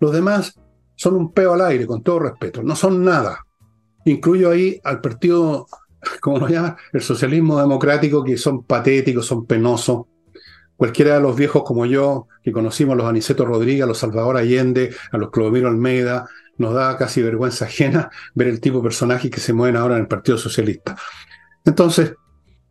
[0.00, 0.54] Los demás
[1.00, 3.46] son un peo al aire, con todo respeto, no son nada.
[4.04, 5.66] Incluyo ahí al partido,
[6.20, 6.76] ¿cómo lo llaman?
[6.92, 10.02] El socialismo democrático, que son patéticos, son penosos.
[10.76, 14.36] Cualquiera de los viejos como yo, que conocimos a los Aniceto Rodríguez, a los Salvador
[14.36, 16.26] Allende, a los Clodomiro Almeida,
[16.58, 20.02] nos da casi vergüenza ajena ver el tipo de personajes que se mueven ahora en
[20.02, 20.98] el Partido Socialista.
[21.64, 22.12] Entonces,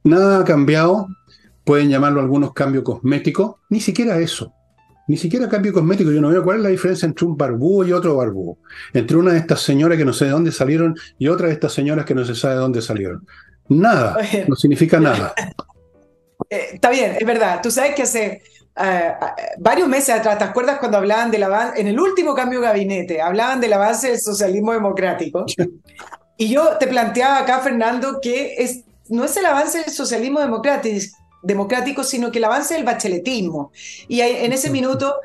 [0.04, 1.08] nada ha cambiado,
[1.66, 4.54] pueden llamarlo algunos cambios cosméticos, ni siquiera eso.
[5.10, 6.12] Ni siquiera cambio cosmético.
[6.12, 8.60] Yo no veo cuál es la diferencia entre un barbúo y otro barbúo.
[8.94, 11.74] Entre una de estas señoras que no sé de dónde salieron y otra de estas
[11.74, 13.28] señoras que no se sabe de dónde salieron.
[13.68, 14.18] Nada.
[14.48, 15.34] No significa nada.
[16.50, 17.60] Eh, está bien, es verdad.
[17.62, 18.42] Tú sabes que hace
[18.82, 19.14] eh,
[19.60, 23.22] varios meses atrás, ¿te acuerdas cuando hablaban del avance, en el último cambio de gabinete,
[23.22, 25.46] hablaban del avance del socialismo democrático?
[26.38, 31.19] y yo te planteaba acá, Fernando, que es, no es el avance del socialismo democrático,
[31.42, 33.72] democrático, sino que el avance del bacheletismo.
[34.08, 35.16] Y en ese minuto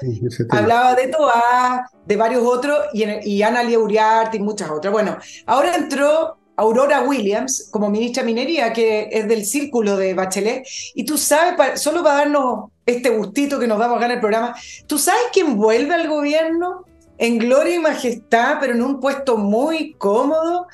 [0.50, 4.92] hablaba de Toa, de varios otros, y, y Ana Uriarte y muchas otras.
[4.92, 10.66] Bueno, ahora entró Aurora Williams como ministra de Minería, que es del círculo de Bachelet.
[10.94, 14.55] Y tú sabes, solo para darnos este gustito que nos damos acá en el programa,
[14.87, 16.85] ¿tú sabes quién vuelve al gobierno?
[17.25, 20.67] En gloria y majestad, pero en un puesto muy cómodo,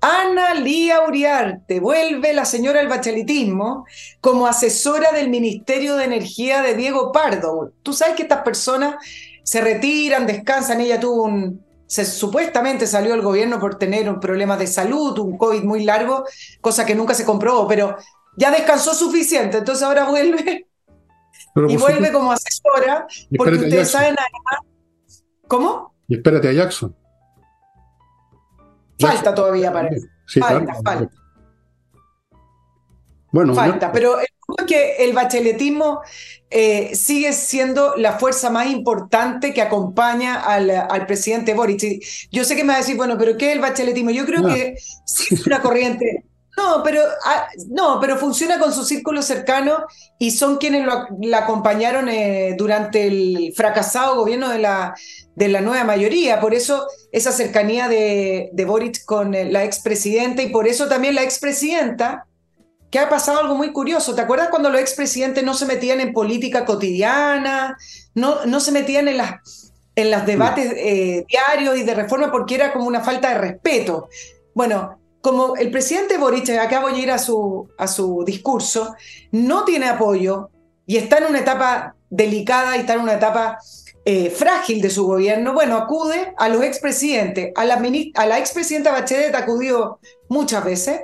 [0.00, 1.80] Ana Lía Uriarte.
[1.80, 3.84] Vuelve la señora del bachelitismo
[4.22, 7.72] como asesora del Ministerio de Energía de Diego Pardo.
[7.82, 8.96] Tú sabes que estas personas
[9.42, 14.56] se retiran, descansan, ella tuvo un, se, supuestamente salió el gobierno por tener un problema
[14.56, 16.24] de salud, un COVID muy largo,
[16.62, 17.98] cosa que nunca se comprobó, pero
[18.34, 20.68] ya descansó suficiente, entonces ahora vuelve
[21.68, 24.68] y vuelve como asesora, porque ustedes saben además...
[25.46, 25.97] ¿Cómo?
[26.08, 26.96] Y espérate a Jackson.
[28.98, 30.08] Falta todavía, parece.
[30.26, 31.14] Sí, falta, falta.
[33.30, 34.16] Bueno, falta, pero
[34.66, 36.00] que el bacheletismo
[36.50, 42.02] eh, sigue siendo la fuerza más importante que acompaña al, presidente Boric.
[42.30, 44.10] yo sé que me va a decir, bueno, pero ¿qué es el bacheletismo?
[44.10, 46.24] Yo creo que sí es una corriente.
[46.58, 49.86] No, pero, ah, no, pero funciona con su círculo cercano
[50.18, 54.92] y son quienes lo, la acompañaron eh, durante el fracasado gobierno de la,
[55.36, 56.40] de la nueva mayoría.
[56.40, 61.14] Por eso esa cercanía de, de Boric con eh, la expresidenta y por eso también
[61.14, 62.26] la expresidenta
[62.90, 64.16] que ha pasado algo muy curioso.
[64.16, 67.76] ¿Te acuerdas cuando los expresidentes no se metían en política cotidiana,
[68.16, 69.34] no, no se metían en las
[69.94, 74.08] en los debates eh, diarios y de reforma porque era como una falta de respeto?
[74.54, 78.94] Bueno, como el presidente Boric, acá voy a ir a su, a su discurso,
[79.32, 80.50] no tiene apoyo
[80.86, 83.58] y está en una etapa delicada y está en una etapa
[84.04, 87.82] eh, frágil de su gobierno, bueno, acude a los expresidentes, a la,
[88.14, 91.00] a la expresidenta Bachelet acudió muchas veces,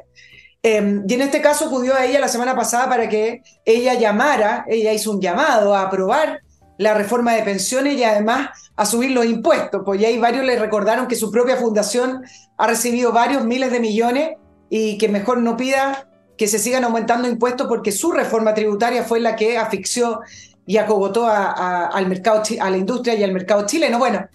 [0.66, 4.64] Em, y en este caso acudió a ella la semana pasada para que ella llamara,
[4.66, 6.40] ella hizo un llamado a aprobar
[6.78, 10.58] la reforma de pensiones y además a subir los impuestos, pues ya hay varios le
[10.58, 12.22] recordaron que su propia fundación
[12.56, 14.30] ha recibido varios miles de millones
[14.68, 19.20] y que mejor no pida que se sigan aumentando impuestos porque su reforma tributaria fue
[19.20, 20.20] la que asfixió
[20.66, 23.98] y acogotó al mercado, a la industria y al mercado chileno.
[23.98, 24.26] Bueno,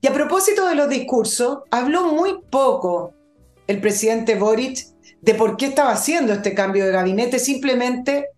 [0.00, 3.14] y a propósito de los discursos, habló muy poco
[3.66, 4.86] el presidente Boric
[5.20, 8.28] de por qué estaba haciendo este cambio de gabinete, simplemente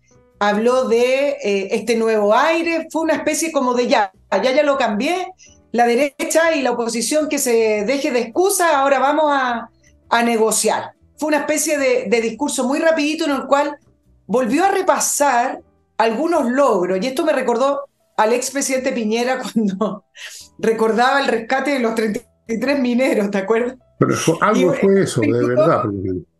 [0.41, 4.75] habló de eh, este nuevo aire, fue una especie como de ya, ya ya lo
[4.75, 5.27] cambié,
[5.71, 9.69] la derecha y la oposición que se deje de excusa, ahora vamos a,
[10.09, 10.93] a negociar.
[11.15, 13.77] Fue una especie de, de, discurso muy rapidito en el cual
[14.25, 15.61] volvió a repasar
[15.99, 17.81] algunos logros, y esto me recordó
[18.17, 20.05] al expresidente Piñera cuando
[20.57, 23.77] recordaba el rescate de los 33 mineros, ¿te acuerdas?
[23.99, 25.83] Pero algo fue eso, de verdad.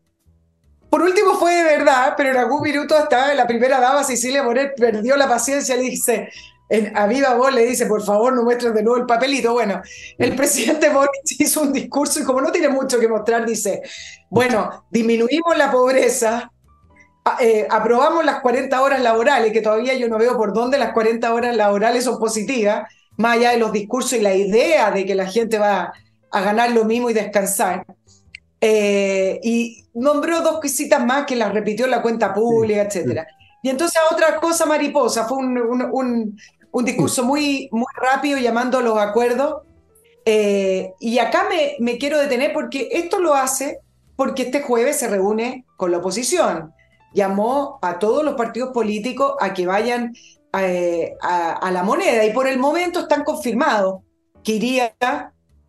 [0.92, 4.74] Por último fue de verdad, pero en algún minuto hasta la primera dama Cecilia Morel
[4.76, 6.28] perdió la paciencia y dice,
[6.68, 9.54] en, a viva voz le dice, por favor, no muestres de nuevo el papelito.
[9.54, 9.82] Bueno,
[10.18, 13.82] el presidente Boric hizo un discurso y como no tiene mucho que mostrar, dice,
[14.30, 16.52] bueno, disminuimos la pobreza,
[17.40, 21.34] eh, aprobamos las 40 horas laborales, que todavía yo no veo por dónde las 40
[21.34, 22.84] horas laborales son positivas,
[23.16, 25.94] más allá de los discursos y la idea de que la gente va
[26.32, 27.86] a ganar lo mismo y descansar.
[28.64, 33.24] Eh, y nombró dos cositas más que las repitió en la cuenta pública, etc.
[33.64, 36.38] Y entonces otra cosa mariposa, fue un,
[36.72, 39.64] un, discurso muy, muy rápido llamando a los acuerdos.
[40.26, 43.80] Eh, y acá me, me quiero detener porque esto lo hace
[44.16, 46.72] porque este jueves se reúne con la oposición.
[47.14, 50.14] Llamó a todos los partidos políticos a que vayan
[50.60, 54.02] eh, a, a, la moneda y por el momento están confirmados
[54.44, 54.94] que iría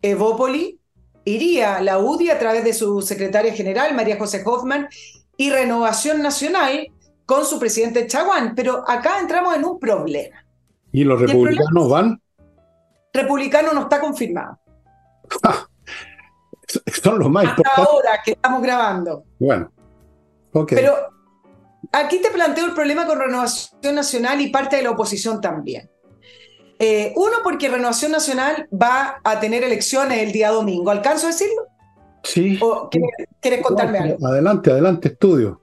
[0.03, 0.79] Evópoli,
[1.25, 4.87] iría la UDI a través de su secretaria general, María José Hoffman,
[5.37, 6.87] y Renovación Nacional
[7.25, 8.53] con su presidente Chaguán.
[8.55, 10.45] Pero acá entramos en un problema.
[10.91, 12.21] ¿Y los republicanos van?
[13.13, 14.59] Republicano no está confirmado.
[17.03, 19.25] Son los más Hasta ahora que estamos grabando.
[19.39, 19.71] Bueno,
[20.53, 20.71] ok.
[20.73, 20.95] Pero
[21.91, 25.89] aquí te planteo el problema con Renovación Nacional y parte de la oposición también.
[26.79, 30.91] Eh, uno, porque Renovación Nacional va a tener elecciones el día domingo.
[30.91, 31.67] ¿Alcanzo a decirlo?
[32.23, 32.57] Sí.
[32.61, 34.27] ¿O quieres, contarme algo?
[34.27, 35.61] Adelante, adelante, estudio.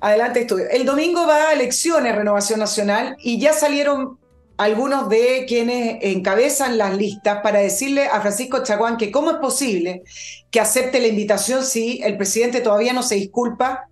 [0.00, 0.66] Adelante, estudio.
[0.70, 4.18] El domingo va a elecciones Renovación Nacional y ya salieron
[4.56, 10.02] algunos de quienes encabezan las listas para decirle a Francisco Chaguán que cómo es posible
[10.50, 13.88] que acepte la invitación si el presidente todavía no se disculpa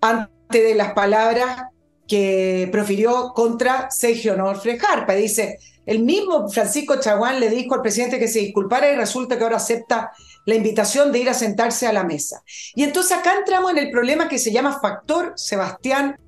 [0.00, 1.64] ante de las palabras
[2.06, 5.14] que profirió contra Sergio Norfre Jarpa.
[5.14, 9.44] Dice, el mismo Francisco Chaguán le dijo al presidente que se disculpara y resulta que
[9.44, 10.12] ahora acepta
[10.46, 12.42] la invitación de ir a sentarse a la mesa.
[12.74, 16.18] Y entonces acá entramos en el problema que se llama factor Sebastián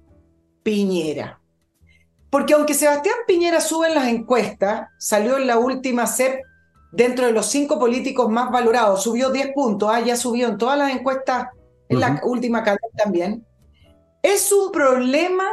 [0.62, 1.40] Piñera.
[2.30, 6.40] Porque aunque Sebastián Piñera sube en las encuestas, salió en la última CEP
[6.92, 10.78] dentro de los cinco políticos más valorados, subió 10 puntos, ah, ya subió en todas
[10.78, 11.48] las encuestas
[11.88, 13.46] en la última cadena también.
[14.22, 15.44] Es un problema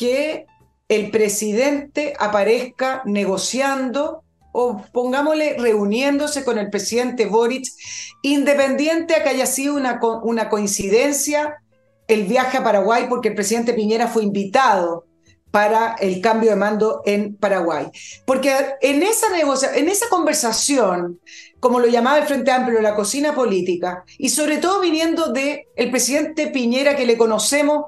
[0.00, 0.46] que
[0.88, 7.66] el presidente aparezca negociando o pongámosle reuniéndose con el presidente Boric,
[8.22, 11.58] independiente a que haya sido una, una coincidencia
[12.08, 15.04] el viaje a Paraguay porque el presidente Piñera fue invitado
[15.50, 17.90] para el cambio de mando en Paraguay.
[18.24, 19.26] Porque en esa,
[19.74, 21.20] en esa conversación,
[21.60, 25.90] como lo llamaba el Frente Amplio, la cocina política, y sobre todo viniendo del el
[25.90, 27.86] presidente Piñera que le conocemos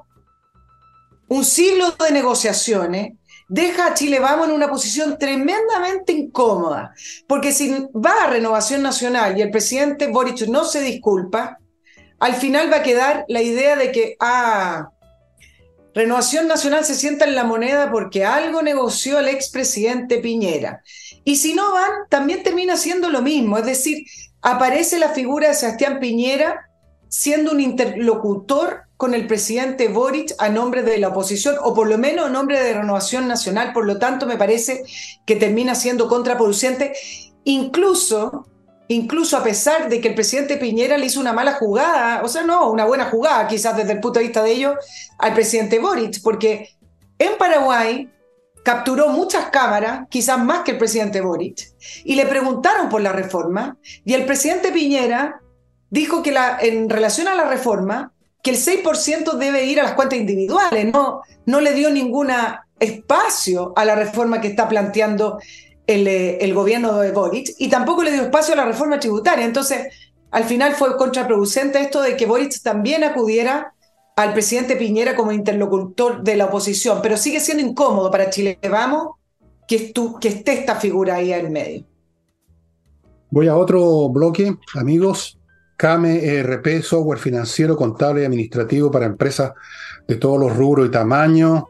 [1.33, 3.13] un siglo de negociaciones,
[3.49, 6.93] deja a Chile Vamos en una posición tremendamente incómoda,
[7.27, 11.57] porque si va a Renovación Nacional y el presidente Boric no se disculpa,
[12.19, 14.89] al final va a quedar la idea de que, ah,
[15.95, 20.81] Renovación Nacional se sienta en la moneda porque algo negoció el expresidente Piñera.
[21.23, 24.05] Y si no van, también termina siendo lo mismo, es decir,
[24.41, 26.69] aparece la figura de Sebastián Piñera
[27.09, 31.97] siendo un interlocutor con el presidente Boric a nombre de la oposición, o por lo
[31.97, 34.83] menos a nombre de Renovación Nacional, por lo tanto me parece
[35.25, 36.93] que termina siendo contraproducente,
[37.43, 38.47] incluso,
[38.87, 42.43] incluso a pesar de que el presidente Piñera le hizo una mala jugada, o sea,
[42.43, 44.75] no, una buena jugada, quizás desde el punto de vista de ellos,
[45.17, 46.69] al presidente Boric, porque
[47.17, 48.09] en Paraguay
[48.63, 51.73] capturó muchas cámaras, quizás más que el presidente Boric,
[52.05, 55.41] y le preguntaron por la reforma, y el presidente Piñera
[55.89, 60.19] dijo que en relación a la reforma, que el 6% debe ir a las cuentas
[60.19, 62.29] individuales, no, no le dio ningún
[62.77, 65.39] espacio a la reforma que está planteando
[65.87, 69.45] el, eh, el, gobierno de Boric y tampoco le dio espacio a la reforma tributaria.
[69.45, 69.87] Entonces,
[70.29, 73.73] al final fue contraproducente esto de que Boric también acudiera
[74.17, 78.59] al presidente Piñera como interlocutor de la oposición, pero sigue siendo incómodo para Chile.
[78.69, 79.15] Vamos,
[79.67, 81.85] que, que esté esta figura ahí en medio.
[83.31, 85.39] Voy a otro bloque, amigos.
[85.77, 89.53] CAME ERP, software financiero, contable y administrativo para empresas
[90.07, 91.63] de todos los rubros y tamaños.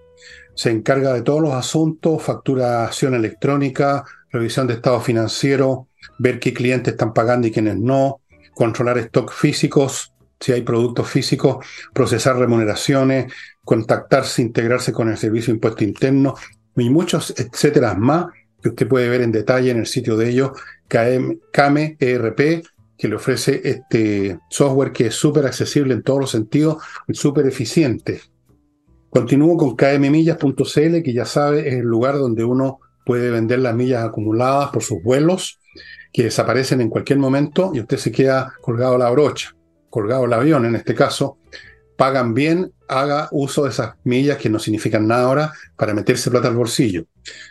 [0.56, 5.88] Se encarga de todos los asuntos, facturación electrónica, revisión de estado financiero,
[6.20, 8.22] ver qué clientes están pagando y quiénes no,
[8.54, 13.32] controlar stock físicos, si hay productos físicos, procesar remuneraciones,
[13.64, 16.36] contactarse, integrarse con el servicio de impuesto interno
[16.76, 18.28] y muchos, etcétera más,
[18.62, 20.52] que usted puede ver en detalle en el sitio de ellos,
[20.88, 22.64] CAME ERP
[22.98, 26.78] que le ofrece este software que es súper accesible en todos los sentidos
[27.08, 28.22] y súper eficiente.
[29.10, 34.04] Continúo con kmmillas.cl, que ya sabe es el lugar donde uno puede vender las millas
[34.04, 35.60] acumuladas por sus vuelos,
[36.12, 39.56] que desaparecen en cualquier momento y usted se queda colgado la brocha,
[39.90, 41.38] colgado al avión en este caso.
[41.98, 46.48] Pagan bien, haga uso de esas millas que no significan nada ahora para meterse plata
[46.48, 47.06] al bolsillo.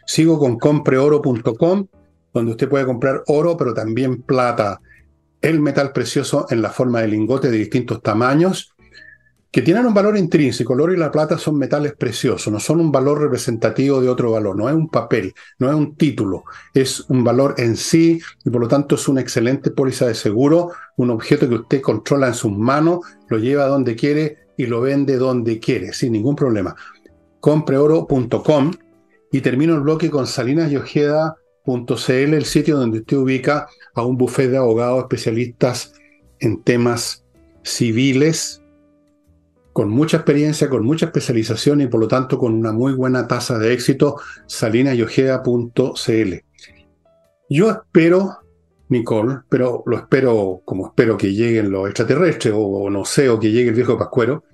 [0.07, 1.87] Sigo con compreoro.com,
[2.33, 4.81] donde usted puede comprar oro, pero también plata
[5.42, 8.74] el metal precioso en la forma de lingote de distintos tamaños,
[9.52, 10.72] que tienen un valor intrínseco.
[10.72, 14.33] El oro y la plata son metales preciosos, no son un valor representativo de otro
[14.33, 18.50] valor, no es un papel, no es un título, es un valor en sí y
[18.50, 22.35] por lo tanto es una excelente póliza de seguro, un objeto que usted controla en
[22.35, 26.74] sus manos, lo lleva donde quiere y lo vende donde quiere, sin ningún problema.
[27.40, 28.70] Compreoro.com
[29.31, 34.16] y termino el bloque con Salinas y Ojeda el sitio donde usted ubica a un
[34.16, 35.92] bufete de abogados especialistas
[36.40, 37.25] en temas
[37.62, 38.62] civiles,
[39.72, 43.59] con mucha experiencia, con mucha especialización y por lo tanto con una muy buena tasa
[43.59, 46.35] de éxito, salinasyojea.cl.
[47.48, 48.38] Yo espero,
[48.88, 53.51] Nicole, pero lo espero como espero que lleguen los extraterrestres o, no sé, o que
[53.51, 54.44] llegue el viejo Pascuero,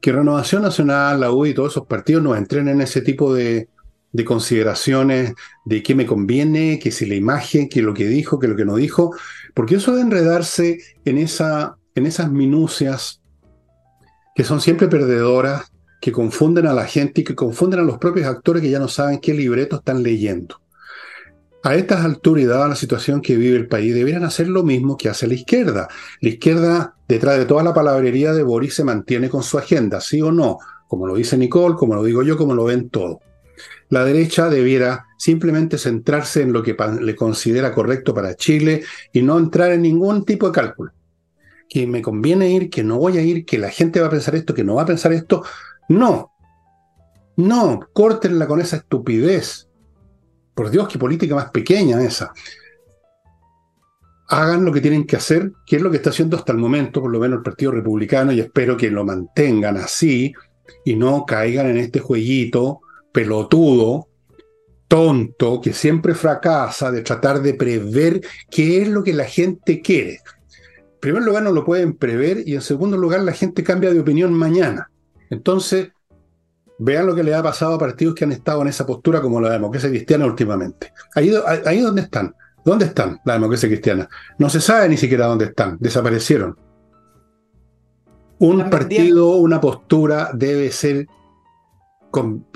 [0.00, 3.68] que Renovación Nacional, la U y todos esos partidos nos entrenen en ese tipo de,
[4.12, 8.46] de consideraciones de qué me conviene, qué si la imagen, qué lo que dijo, qué
[8.46, 9.14] lo que no dijo,
[9.54, 13.20] porque eso de enredarse en, esa, en esas minucias
[14.34, 18.26] que son siempre perdedoras, que confunden a la gente y que confunden a los propios
[18.26, 20.60] actores que ya no saben qué libreto están leyendo.
[21.62, 24.96] A estas alturas y dada la situación que vive el país, deberían hacer lo mismo
[24.96, 25.88] que hace la izquierda.
[26.20, 30.20] La izquierda, detrás de toda la palabrería de Boris, se mantiene con su agenda, sí
[30.20, 33.18] o no, como lo dice Nicole, como lo digo yo, como lo ven todos
[33.92, 39.36] la derecha debiera simplemente centrarse en lo que le considera correcto para Chile y no
[39.36, 40.92] entrar en ningún tipo de cálculo.
[41.68, 44.34] Que me conviene ir, que no voy a ir, que la gente va a pensar
[44.34, 45.44] esto, que no va a pensar esto.
[45.90, 46.32] No.
[47.36, 49.68] No, córtenla con esa estupidez.
[50.54, 52.32] Por Dios, qué política más pequeña esa.
[54.28, 57.02] Hagan lo que tienen que hacer, que es lo que está haciendo hasta el momento,
[57.02, 60.32] por lo menos el Partido Republicano, y espero que lo mantengan así
[60.82, 62.80] y no caigan en este jueguito
[63.12, 64.08] pelotudo,
[64.88, 70.20] tonto, que siempre fracasa de tratar de prever qué es lo que la gente quiere.
[71.00, 74.32] primer lugar, no lo pueden prever y en segundo lugar, la gente cambia de opinión
[74.32, 74.90] mañana.
[75.30, 75.88] Entonces,
[76.78, 79.40] vean lo que le ha pasado a partidos que han estado en esa postura como
[79.40, 80.92] la democracia cristiana últimamente.
[81.14, 81.32] Ahí,
[81.64, 82.34] ahí donde están.
[82.64, 84.08] ¿Dónde están la democracia cristiana?
[84.38, 85.76] No se sabe ni siquiera dónde están.
[85.80, 86.56] Desaparecieron.
[88.38, 91.06] Un partido, una postura debe ser,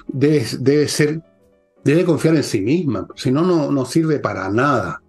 [0.09, 1.23] debe, debe ser,
[1.85, 3.07] debe confiar en sí misma.
[3.17, 5.03] Si no, no sirve para nada.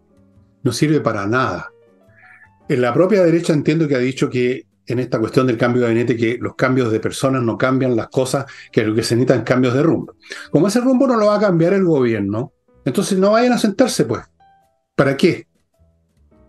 [0.64, 1.72] No sirve para nada.
[2.70, 5.88] En la propia derecha entiendo que ha dicho que en esta cuestión del cambio de
[5.88, 9.44] gabinete que los cambios de personas no cambian las cosas, que lo que se necesitan
[9.44, 10.16] cambios de rumbo.
[10.50, 12.54] Como ese rumbo no lo va a cambiar el gobierno,
[12.86, 14.24] entonces no vayan a sentarse, pues.
[14.96, 15.48] ¿Para qué?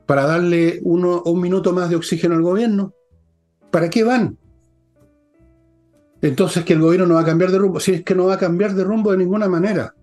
[0.07, 2.95] ¿Para darle uno, un minuto más de oxígeno al gobierno?
[3.71, 4.39] ¿Para qué van?
[6.21, 7.81] Entonces que el gobierno no va a cambiar de rumbo.
[7.81, 9.95] Si es que no va a cambiar de rumbo de ninguna manera.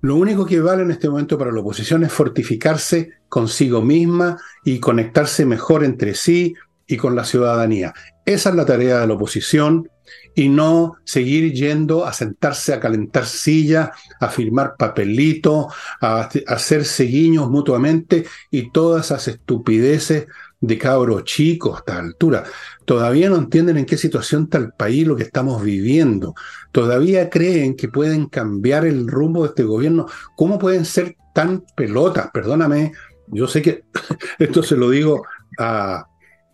[0.00, 4.78] Lo único que vale en este momento para la oposición es fortificarse consigo misma y
[4.78, 6.54] conectarse mejor entre sí,
[6.88, 7.94] y con la ciudadanía.
[8.24, 9.88] Esa es la tarea de la oposición
[10.34, 15.66] y no seguir yendo a sentarse a calentar silla, a firmar papelitos,
[16.00, 20.26] a, hacerse guiños mutuamente y todas esas estupideces
[20.60, 22.44] de cabros chicos a esta altura.
[22.84, 26.34] Todavía no entienden en qué situación está el país lo que estamos viviendo.
[26.72, 30.06] Todavía creen que pueden cambiar el rumbo de este gobierno.
[30.36, 32.30] ¿Cómo pueden ser tan pelotas?
[32.32, 32.92] Perdóname,
[33.28, 33.84] yo sé que
[34.38, 35.24] esto se lo digo
[35.58, 36.06] a,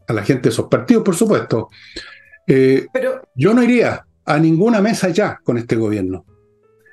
[0.07, 1.69] a la gente de esos partidos, por supuesto.
[2.47, 6.25] Eh, Pero, yo no iría a ninguna mesa ya con este gobierno.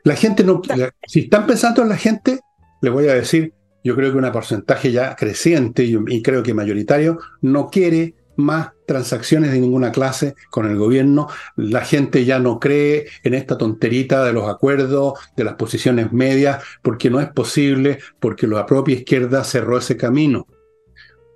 [0.03, 0.61] La gente no.
[1.07, 2.39] si están pensando en la gente,
[2.81, 3.53] le voy a decir,
[3.83, 9.51] yo creo que un porcentaje ya creciente y, creo que mayoritario no quiere más transacciones
[9.51, 11.27] de ninguna clase con el gobierno.
[11.55, 16.63] La gente ya no cree en esta tonterita de los acuerdos, de las posiciones medias,
[16.81, 20.47] porque no es posible, porque la propia izquierda cerró ese camino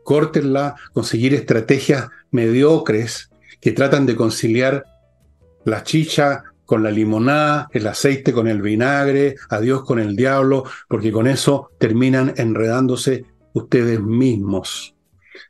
[0.05, 4.85] córtenla, conseguir estrategias mediocres que tratan de conciliar
[5.65, 10.63] la chicha con la limonada, el aceite con el vinagre, a Dios con el diablo,
[10.87, 14.95] porque con eso terminan enredándose ustedes mismos.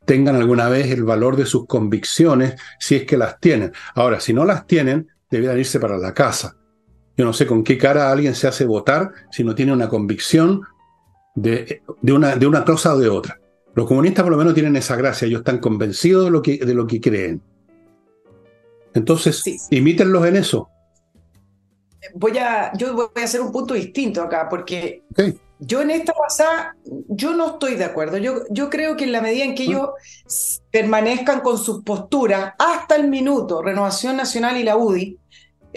[0.04, 3.72] Tengan alguna vez el valor de sus convicciones si es que las tienen.
[3.94, 6.56] Ahora, si no las tienen, debieran irse para la casa.
[7.16, 10.62] Yo no sé con qué cara alguien se hace votar si no tiene una convicción
[11.34, 13.40] de, de, una, de una cosa o de otra.
[13.74, 16.74] Los comunistas por lo menos tienen esa gracia, ellos están convencidos de lo que, de
[16.74, 17.42] lo que creen.
[18.94, 20.70] Entonces, imítenlos en eso.
[22.14, 25.02] Voy a, yo voy a hacer un punto distinto acá, porque
[25.58, 28.18] yo en esta pasada, yo no estoy de acuerdo.
[28.18, 29.70] Yo, yo creo que en la medida en que ¿Mm?
[29.70, 29.88] ellos
[30.70, 35.18] permanezcan con sus posturas hasta el minuto, Renovación Nacional y la UDI,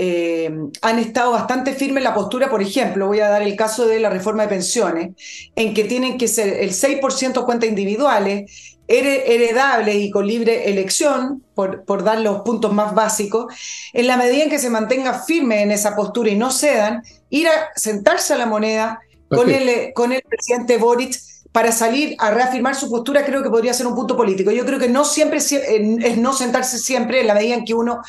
[0.01, 0.49] eh,
[0.81, 3.99] han estado bastante firmes en la postura, por ejemplo, voy a dar el caso de
[3.99, 5.09] la reforma de pensiones,
[5.55, 11.85] en que tienen que ser el 6% cuentas individuales, heredables y con libre elección, por,
[11.85, 13.53] por, dar los puntos más básicos,
[13.93, 17.47] en la medida en que se mantenga firme en esa postura y no cedan, ir
[17.47, 21.15] a sentarse a la moneda con el, con el presidente Boric
[21.51, 24.51] para salir a reafirmar su postura creo que podría ser un punto político.
[24.51, 28.01] Yo creo que no siempre es no sentarse siempre en la medida en que uno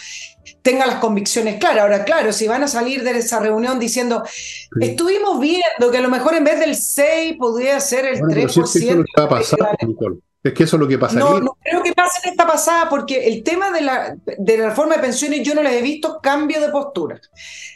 [0.62, 1.82] tenga las convicciones claras.
[1.82, 4.22] Ahora, claro, si van a salir de esa reunión diciendo,
[4.80, 8.44] estuvimos viendo que a lo mejor en vez del 6 podría ser el 3%.
[8.44, 8.78] es, que
[9.30, 11.24] eso es lo que pasaría.
[11.24, 14.70] No, no creo que pase en esta pasada, porque el tema de la, de la
[14.70, 17.20] reforma de pensiones yo no les he visto cambio de postura.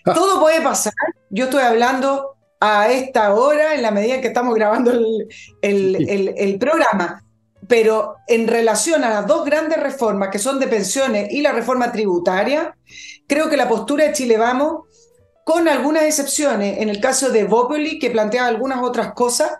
[0.04, 0.14] Ah.
[0.14, 0.94] Todo puede pasar.
[1.30, 5.28] Yo estoy hablando a esta hora, en la medida en que estamos grabando el,
[5.60, 7.22] el, programa.
[7.68, 11.92] Pero en relación a las dos grandes reformas que son de pensiones y la reforma
[11.92, 12.76] tributaria,
[13.26, 14.82] creo que la postura de Chile Vamos,
[15.44, 19.52] con algunas excepciones, en el caso de Bopoli, que plantea algunas otras cosas,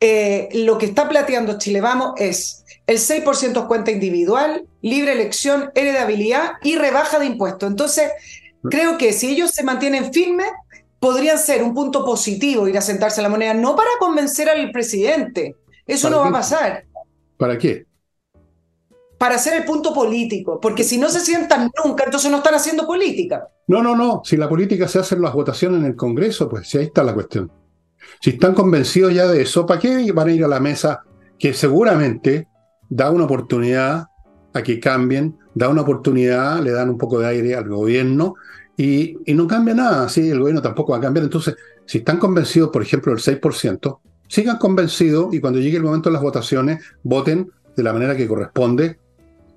[0.00, 6.52] eh, lo que está planteando Chile Vamos es el 6% cuenta individual, libre elección, heredabilidad
[6.62, 7.68] y rebaja de impuestos.
[7.68, 8.10] Entonces,
[8.70, 10.48] creo que si ellos se mantienen firmes,
[10.98, 14.70] podrían ser un punto positivo ir a sentarse a la moneda, no para convencer al
[14.70, 15.54] presidente,
[15.86, 16.84] eso no va a pasar.
[17.36, 17.84] ¿Para qué?
[19.18, 22.86] Para hacer el punto político, porque si no se sientan nunca, entonces no están haciendo
[22.86, 23.48] política.
[23.66, 26.68] No, no, no, si la política se hace en las votaciones en el Congreso, pues
[26.68, 27.50] si ahí está la cuestión.
[28.20, 31.00] Si están convencidos ya de eso, ¿para qué van a ir a la mesa
[31.38, 32.48] que seguramente
[32.88, 34.06] da una oportunidad
[34.52, 38.34] a que cambien, da una oportunidad, le dan un poco de aire al gobierno
[38.76, 40.28] y, no cambia nada, ¿sí?
[40.28, 41.24] el gobierno tampoco va a cambiar.
[41.24, 41.56] Entonces,
[41.86, 43.98] si están convencidos, por ejemplo, del 6%,
[44.28, 48.26] sigan convencidos y cuando llegue el momento de las votaciones, voten de la manera que
[48.26, 48.98] corresponde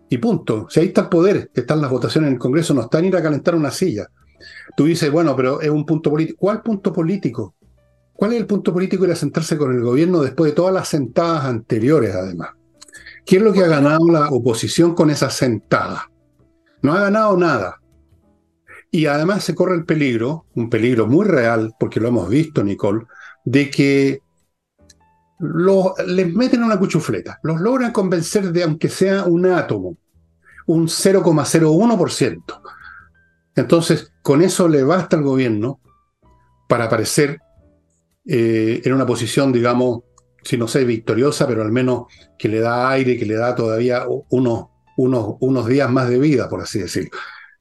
[0.10, 0.68] y punto.
[0.70, 3.22] Si ahí está el poder, están las votaciones en el Congreso, no están ir a
[3.22, 4.08] calentar una silla.
[4.76, 6.38] Tú dices, bueno, pero es un punto político.
[6.40, 7.56] ¿Cuál punto político?
[8.14, 11.46] ¿Cuál es el punto político a sentarse con el gobierno después de todas las sentadas
[11.46, 12.50] anteriores, además?
[13.26, 16.10] ¿Qué es lo que ha ganado la oposición con esa sentada?
[16.82, 17.80] No ha ganado nada.
[18.92, 23.06] Y además se corre el peligro, un peligro muy real, porque lo hemos visto, Nicole,
[23.46, 24.22] de que
[25.40, 29.96] les meten una cuchufleta, los logran convencer de aunque sea un átomo,
[30.68, 32.62] un 0,01%.
[33.56, 35.80] Entonces, con eso le basta al gobierno
[36.68, 37.40] para aparecer
[38.26, 40.02] eh, en una posición, digamos,
[40.44, 42.04] si no sé, victoriosa, pero al menos
[42.38, 44.68] que le da aire, que le da todavía unos,
[44.98, 47.12] unos, unos días más de vida, por así decirlo.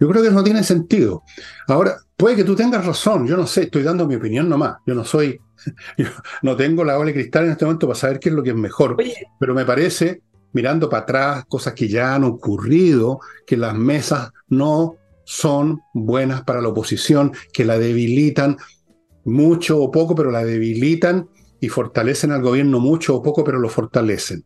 [0.00, 1.24] Yo creo que no tiene sentido.
[1.66, 4.76] Ahora, puede que tú tengas razón, yo no sé, estoy dando mi opinión nomás.
[4.86, 5.40] Yo no soy,
[5.98, 6.06] yo
[6.42, 8.50] no tengo la bola de cristal en este momento para saber qué es lo que
[8.50, 8.96] es mejor.
[9.40, 10.22] Pero me parece,
[10.52, 16.60] mirando para atrás, cosas que ya han ocurrido, que las mesas no son buenas para
[16.60, 18.56] la oposición, que la debilitan
[19.24, 21.28] mucho o poco, pero la debilitan
[21.60, 24.44] y fortalecen al gobierno mucho o poco, pero lo fortalecen.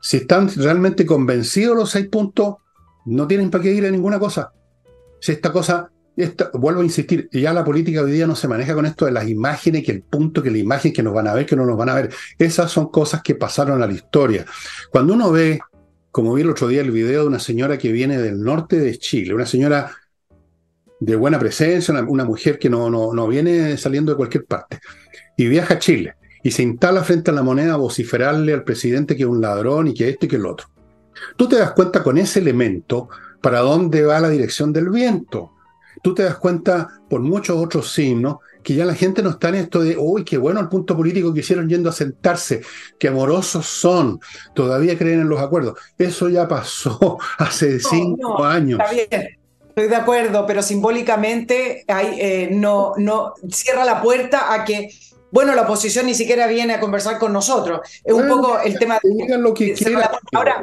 [0.00, 2.56] Si están realmente convencidos los seis puntos,
[3.06, 4.52] no tienen para qué ir a ninguna cosa.
[5.20, 8.74] Si esta cosa, esta, vuelvo a insistir, ya la política hoy día no se maneja
[8.74, 11.34] con esto de las imágenes, que el punto, que la imagen, que nos van a
[11.34, 12.10] ver, que no nos van a ver.
[12.38, 14.44] Esas son cosas que pasaron a la historia.
[14.90, 15.60] Cuando uno ve,
[16.10, 18.98] como vi el otro día el video de una señora que viene del norte de
[18.98, 19.92] Chile, una señora
[21.00, 24.78] de buena presencia, una, mujer que no, no, no viene saliendo de cualquier parte,
[25.36, 29.16] y viaja a Chile y se instala frente a la moneda a vociferarle al presidente
[29.16, 30.71] que es un ladrón y que esto y que el otro.
[31.36, 33.08] Tú te das cuenta con ese elemento
[33.40, 35.52] para dónde va la dirección del viento.
[36.02, 39.56] Tú te das cuenta por muchos otros signos que ya la gente no está en
[39.56, 42.62] esto de, uy, qué bueno el punto político que hicieron yendo a sentarse,
[42.98, 44.20] qué amorosos son,
[44.54, 45.78] todavía creen en los acuerdos.
[45.98, 48.80] Eso ya pasó hace cinco años.
[48.80, 49.38] Está bien.
[49.68, 54.90] Estoy de acuerdo, pero simbólicamente hay, eh, no, no cierra la puerta a que
[55.30, 57.80] bueno, la oposición ni siquiera viene a conversar con nosotros.
[58.04, 59.38] Es un poco el tema de...
[59.38, 59.74] Lo que
[60.34, 60.62] ahora,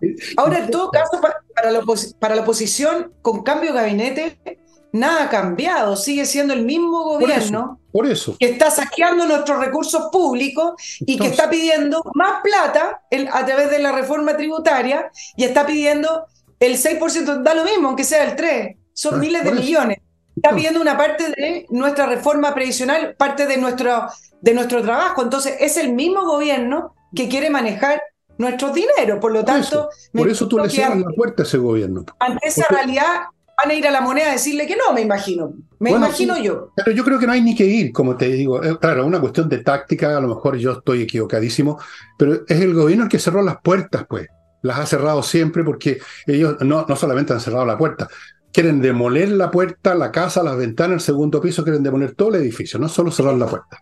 [0.36, 1.82] ahora, en todo caso, para, la
[2.18, 4.58] para, la oposición, con cambio de gabinete,
[4.92, 5.96] nada ha cambiado.
[5.96, 11.28] Sigue siendo el mismo gobierno por eso, que está saqueando nuestros recursos públicos y que
[11.28, 13.02] está pidiendo más plata
[13.32, 16.26] a través de la reforma tributaria y está pidiendo
[16.60, 19.98] el 6%, da lo mismo, aunque sea el 3%, son miles de millones
[20.36, 24.08] está pidiendo una parte de nuestra reforma previsional, parte de nuestro,
[24.40, 25.22] de nuestro trabajo.
[25.22, 28.02] Entonces, es el mismo gobierno que quiere manejar
[28.38, 29.18] nuestros dineros.
[29.20, 32.04] Por lo tanto, por eso, tú le cierras la puerta a ese gobierno.
[32.18, 33.24] Ante esa realidad,
[33.56, 35.54] van a ir a la moneda a decirle que no, me imagino.
[35.78, 36.72] Me imagino yo.
[36.76, 38.62] Pero yo creo que no hay ni que ir, como te digo.
[38.62, 41.78] Eh, claro, una cuestión de táctica, a lo mejor yo estoy equivocadísimo,
[42.18, 44.26] pero es el gobierno el que cerró las puertas, pues.
[44.62, 48.08] Las ha cerrado siempre porque ellos no, no solamente han cerrado la puerta,
[48.52, 52.36] quieren demoler la puerta, la casa, las ventanas, el segundo piso, quieren demoler todo el
[52.36, 53.78] edificio, no solo cerrar la puerta.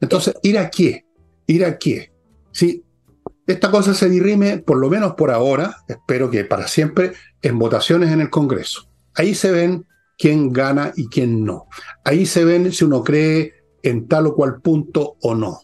[0.00, 1.06] Entonces, ¿ir a qué?
[1.46, 2.12] ¿Ir a qué?
[2.50, 2.84] Si
[3.46, 7.12] esta cosa se dirime, por lo menos por ahora, espero que para siempre,
[7.42, 8.88] en votaciones en el Congreso.
[9.14, 9.86] Ahí se ven
[10.16, 11.66] quién gana y quién no.
[12.04, 15.60] Ahí se ven si uno cree en tal o cual punto o no.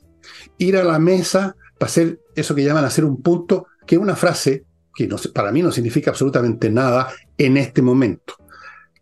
[0.58, 4.16] Ir a la mesa para hacer eso que llaman hacer un punto, que es una
[4.16, 4.64] frase
[4.94, 8.34] que para mí no significa absolutamente nada en este momento.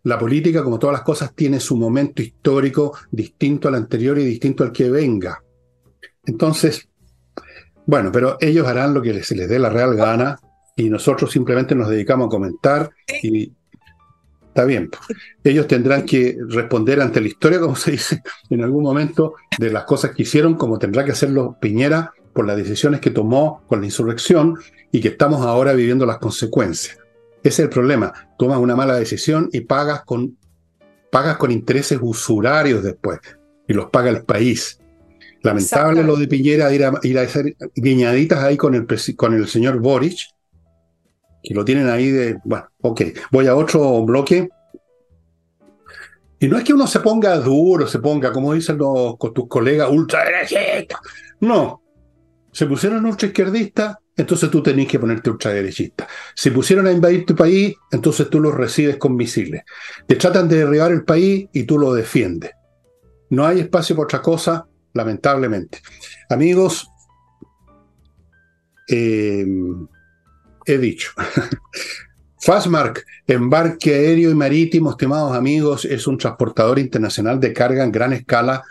[0.03, 4.63] La política, como todas las cosas, tiene su momento histórico distinto al anterior y distinto
[4.63, 5.43] al que venga.
[6.25, 6.87] Entonces,
[7.87, 10.37] bueno, pero ellos harán lo que se les dé la real gana
[10.75, 12.91] y nosotros simplemente nos dedicamos a comentar
[13.23, 13.53] y
[14.45, 14.89] está bien.
[15.41, 19.85] Ellos tendrán que responder ante la historia, como se dice en algún momento, de las
[19.85, 23.85] cosas que hicieron, como tendrá que hacerlo Piñera por las decisiones que tomó con la
[23.85, 24.57] insurrección
[24.91, 26.97] y que estamos ahora viviendo las consecuencias.
[27.41, 28.11] Ese es el problema.
[28.37, 30.37] Tomas una mala decisión y pagas con,
[31.09, 33.19] pagas con intereses usurarios después
[33.65, 34.77] y los paga el país.
[35.43, 39.47] Lamentable lo de Piñera ir a, ir a hacer guiñaditas ahí con el, con el
[39.47, 40.19] señor Boric,
[41.43, 44.49] que lo tienen ahí de, bueno, ok, voy a otro bloque.
[46.39, 49.47] Y no es que uno se ponga duro, se ponga, como dicen los, con tus
[49.47, 50.23] colegas, ultra
[51.39, 51.81] No,
[52.51, 56.07] se pusieron ultraizquierdistas, entonces tú tenés que ponerte ultraderechista.
[56.35, 59.63] Si pusieron a invadir tu país, entonces tú los recibes con misiles.
[60.07, 62.51] Te tratan de derribar el país y tú lo defiendes.
[63.29, 65.79] No hay espacio para otra cosa, lamentablemente.
[66.29, 66.89] Amigos,
[68.87, 69.45] eh,
[70.65, 71.11] he dicho.
[72.39, 78.13] Fastmark, embarque aéreo y marítimo, estimados amigos, es un transportador internacional de carga en gran
[78.13, 78.63] escala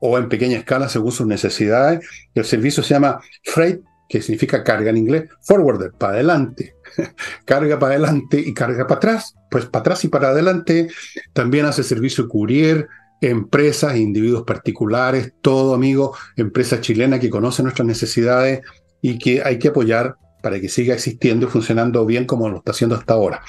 [0.00, 2.06] o en pequeña escala según sus necesidades.
[2.34, 6.74] El servicio se llama Freight, que significa carga en inglés, forwarder, para adelante.
[7.44, 9.34] carga para adelante y carga para atrás.
[9.50, 10.88] Pues para atrás y para adelante.
[11.32, 12.86] También hace servicio courier,
[13.20, 18.60] empresas, individuos particulares, todo amigo, empresa chilena que conoce nuestras necesidades
[19.00, 22.72] y que hay que apoyar para que siga existiendo y funcionando bien como lo está
[22.72, 23.42] haciendo hasta ahora.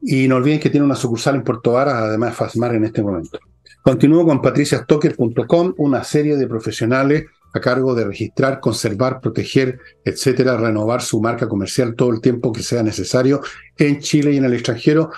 [0.00, 3.02] Y no olviden que tiene una sucursal en Puerto Varas, además de FASMAR en este
[3.02, 3.38] momento.
[3.82, 7.24] Continúo con patriciastocker.com, una serie de profesionales
[7.54, 12.62] a cargo de registrar, conservar, proteger, etcétera, renovar su marca comercial todo el tiempo que
[12.62, 13.40] sea necesario
[13.76, 15.10] en Chile y en el extranjero.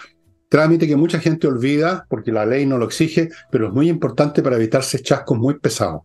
[0.51, 4.42] Trámite que mucha gente olvida porque la ley no lo exige, pero es muy importante
[4.42, 6.03] para evitarse chascos muy pesados.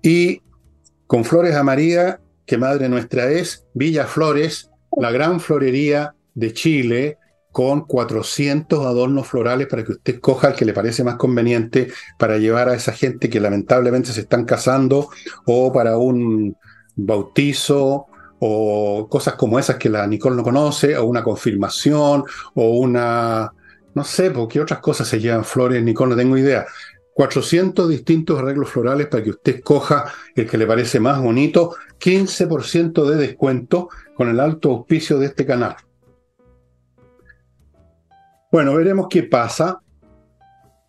[0.00, 0.40] Y
[1.06, 7.18] con Flores a María, que madre nuestra es, Villa Flores, la gran florería de Chile,
[7.52, 12.38] con 400 adornos florales para que usted coja el que le parece más conveniente para
[12.38, 15.10] llevar a esa gente que lamentablemente se están casando
[15.44, 16.56] o para un
[16.96, 18.06] bautizo
[18.40, 22.24] o cosas como esas que la Nicole no conoce, o una confirmación,
[22.54, 23.52] o una,
[23.94, 26.66] no sé, porque otras cosas se llevan flores, Nicole no tengo idea.
[27.14, 30.04] 400 distintos arreglos florales para que usted coja
[30.36, 35.44] el que le parece más bonito, 15% de descuento con el alto auspicio de este
[35.44, 35.74] canal.
[38.52, 39.80] Bueno, veremos qué pasa.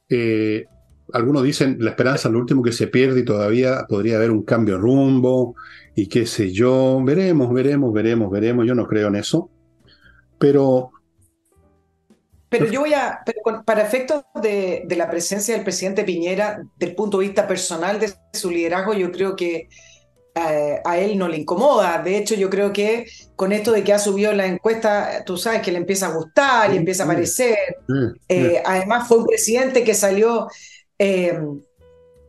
[0.07, 0.65] Eh,
[1.13, 4.43] algunos dicen la esperanza es lo último que se pierde y todavía podría haber un
[4.43, 5.55] cambio de rumbo
[6.01, 7.01] y qué sé yo.
[7.03, 8.65] Veremos, veremos, veremos, veremos.
[8.65, 9.49] Yo no creo en eso.
[10.37, 10.91] Pero.
[12.47, 13.19] Pero yo voy a.
[13.65, 18.13] para efectos de, de la presencia del presidente Piñera, del punto de vista personal de
[18.33, 19.67] su liderazgo, yo creo que
[20.35, 22.01] a, él no le incomoda.
[22.01, 25.61] De hecho, yo creo que con esto de que ha subido la encuesta, tú sabes
[25.61, 27.57] que le empieza a gustar y empieza a aparecer.
[28.27, 30.47] Eh, además, fue un presidente que salió
[30.97, 31.39] eh,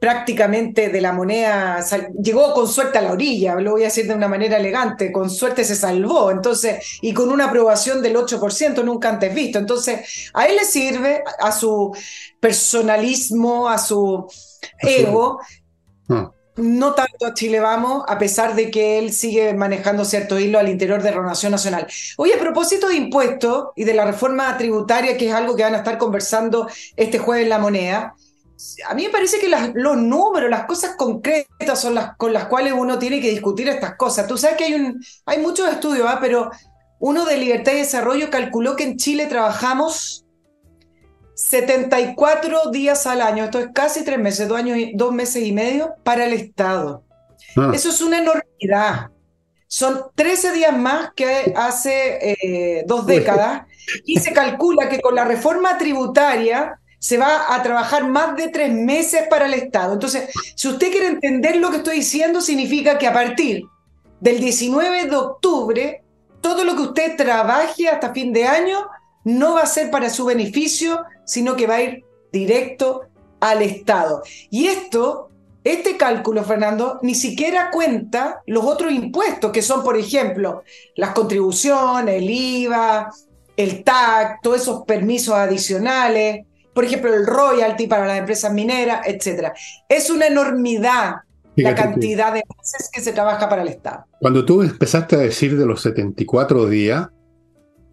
[0.00, 1.84] prácticamente de la moneda,
[2.20, 5.30] llegó con suerte a la orilla, lo voy a decir de una manera elegante, con
[5.30, 9.58] suerte se salvó, entonces, y con una aprobación del 8% nunca antes visto.
[9.58, 11.94] Entonces, a él le sirve, a su
[12.40, 14.26] personalismo, a su
[14.80, 15.38] ego.
[16.08, 20.58] Ah no tanto a Chile Vamos, a pesar de que él sigue manejando cierto hilo
[20.58, 21.86] al interior de Renovación Nacional.
[22.16, 25.74] Oye, a propósito de impuestos y de la reforma tributaria, que es algo que van
[25.74, 28.14] a estar conversando este jueves en La Moneda,
[28.88, 32.74] a mí me parece que los números, las cosas concretas son las con las cuales
[32.76, 34.26] uno tiene que discutir estas cosas.
[34.26, 36.18] Tú sabes que hay, un, hay muchos estudios, ¿ah?
[36.20, 36.50] pero
[36.98, 40.26] uno de Libertad y Desarrollo calculó que en Chile trabajamos
[41.34, 45.94] 74 días al año, esto es casi tres meses, dos, años, dos meses y medio
[46.02, 47.02] para el Estado.
[47.56, 47.72] Ah.
[47.74, 49.10] Eso es una enormidad.
[49.66, 53.62] Son 13 días más que hace eh, dos décadas
[54.04, 58.70] y se calcula que con la reforma tributaria se va a trabajar más de tres
[58.72, 59.94] meses para el Estado.
[59.94, 63.64] Entonces, si usted quiere entender lo que estoy diciendo, significa que a partir
[64.20, 66.04] del 19 de octubre,
[66.42, 68.86] todo lo que usted trabaje hasta fin de año
[69.24, 73.06] no va a ser para su beneficio, sino que va a ir directo
[73.40, 74.22] al Estado.
[74.50, 75.30] Y esto,
[75.64, 80.64] este cálculo, Fernando, ni siquiera cuenta los otros impuestos, que son, por ejemplo,
[80.96, 83.10] las contribuciones, el IVA,
[83.56, 86.44] el TAC, todos esos permisos adicionales,
[86.80, 89.48] por ejemplo, el royalty para las empresas mineras, etc.
[89.86, 91.16] Es una enormidad
[91.54, 94.06] la cantidad de meses que se trabaja para el Estado.
[94.18, 97.08] Cuando tú empezaste a decir de los 74 días,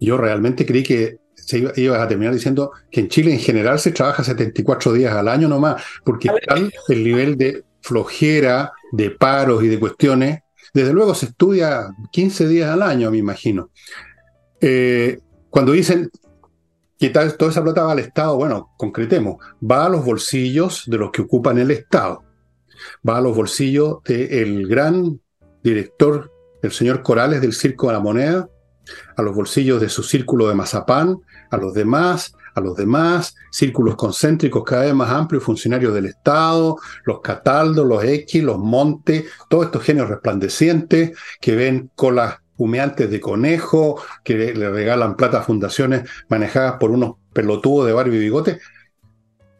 [0.00, 3.78] yo realmente creí que se iba, ibas a terminar diciendo que en Chile en general
[3.78, 9.62] se trabaja 74 días al año nomás, porque tal el nivel de flojera, de paros
[9.62, 10.40] y de cuestiones,
[10.72, 13.68] desde luego se estudia 15 días al año, me imagino.
[14.62, 15.18] Eh,
[15.50, 16.08] cuando dicen
[16.98, 20.98] que tal, toda esa plata va al Estado, bueno, concretemos, va a los bolsillos de
[20.98, 22.24] los que ocupan el Estado,
[23.08, 25.20] va a los bolsillos del gran
[25.62, 26.32] director,
[26.62, 28.48] el señor Corales del Circo de la Moneda,
[29.16, 31.18] a los bolsillos de su círculo de mazapán,
[31.50, 36.76] a los demás, a los demás, círculos concéntricos cada vez más amplios, funcionarios del Estado,
[37.04, 43.20] los Cataldos, los X, los Montes, todos estos genios resplandecientes que ven colas humeantes de
[43.20, 48.58] conejo, que le regalan plata a fundaciones manejadas por unos pelotudos de barba y bigote.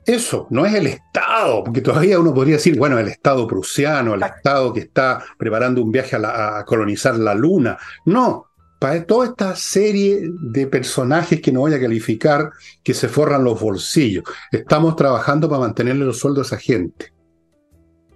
[0.04, 4.22] Eso no es el Estado, porque todavía uno podría decir, bueno, el Estado prusiano, el
[4.22, 7.78] Estado que está preparando un viaje a, a colonizar la Luna.
[8.06, 8.46] No,
[8.78, 12.50] para toda esta serie de personajes que no voy a calificar,
[12.82, 14.24] que se forran los bolsillos.
[14.52, 17.12] Estamos trabajando para mantenerle los sueldos a esa gente.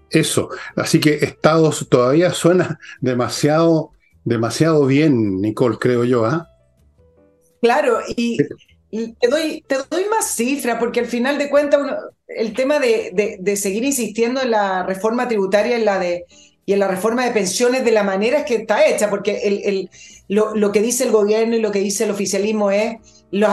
[0.09, 0.51] Eso.
[0.77, 3.93] Así que Estados todavía suena demasiado,
[4.25, 6.25] demasiado bien, Nicole, creo yo.
[6.25, 6.49] ¿ah?
[7.61, 8.39] Claro, y,
[8.91, 11.81] te, doy, te doy más cifras, porque al final de cuentas
[12.27, 16.27] el tema de, de, seguir insistiendo en la reforma tributaria, en la de
[16.65, 19.91] y en la reforma de pensiones de la manera que está hecha, porque el,
[20.29, 22.97] lo, que dice el gobierno y lo que dice el oficialismo es
[23.31, 23.51] los,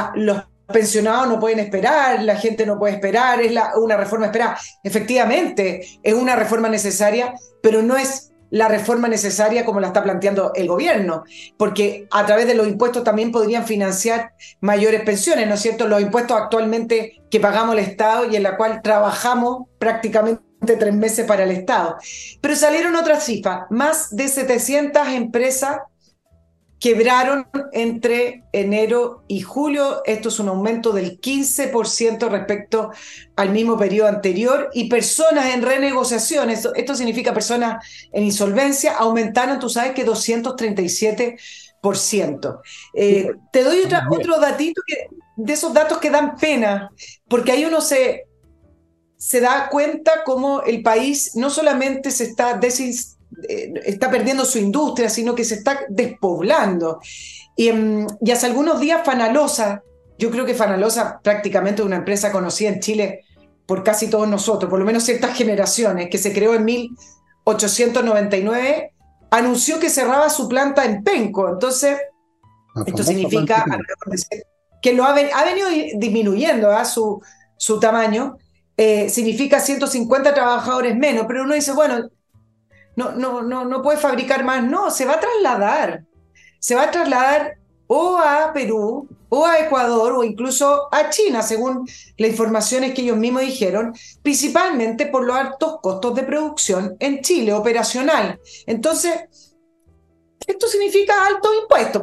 [0.68, 4.60] pensionados no pueden esperar, la gente no puede esperar, es una reforma esperada.
[4.84, 10.52] Efectivamente, es una reforma necesaria, pero no es la reforma necesaria como la está planteando
[10.56, 11.24] el gobierno,
[11.58, 15.88] porque a través de los impuestos también podrían financiar mayores pensiones, ¿no es cierto?
[15.88, 21.26] Los impuestos actualmente que pagamos el Estado y en la cual trabajamos prácticamente tres meses
[21.26, 21.98] para el Estado.
[22.42, 25.78] Pero salieron otras cifras, más de 700 empresas
[26.80, 30.02] quebraron entre enero y julio.
[30.06, 32.92] Esto es un aumento del 15% respecto
[33.36, 34.70] al mismo periodo anterior.
[34.74, 42.62] Y personas en renegociación, esto, significa personas en insolvencia, aumentaron, tú sabes que 237%.
[42.94, 44.82] Eh, te doy otro datito
[45.36, 46.92] de esos datos que dan pena,
[47.28, 48.26] porque ahí uno se,
[49.18, 53.19] se da cuenta cómo el país no solamente se está desinstallando, eh,
[53.86, 57.00] está perdiendo su industria, sino que se está despoblando.
[57.56, 59.84] Y, em, y, hace algunos días Fanalosa,
[60.18, 63.26] yo creo que Fanalosa prácticamente es una empresa conocida en Chile
[63.66, 68.94] por casi todos nosotros, por lo menos ciertas generaciones, que se creó en 1899,
[69.30, 71.50] anunció que cerraba su planta en Penco.
[71.50, 72.00] Entonces,
[72.86, 73.66] esto significa
[74.82, 75.68] que lo ha, venido
[75.98, 76.86] disminuyendo a ¿ah?
[76.86, 77.22] su,
[77.58, 78.38] su tamaño.
[78.76, 82.10] Eh, significa 150 trabajadores menos, pero uno dice, bueno,
[83.00, 86.04] no, no, no, no puede fabricar más, no, se va a trasladar.
[86.60, 91.88] Se va a trasladar o a Perú, o a Ecuador, o incluso a China, según
[92.18, 97.54] las informaciones que ellos mismos dijeron, principalmente por los altos costos de producción en Chile,
[97.54, 98.40] operacional.
[98.68, 99.14] Entonces,
[100.46, 102.02] esto significa altos impuestos,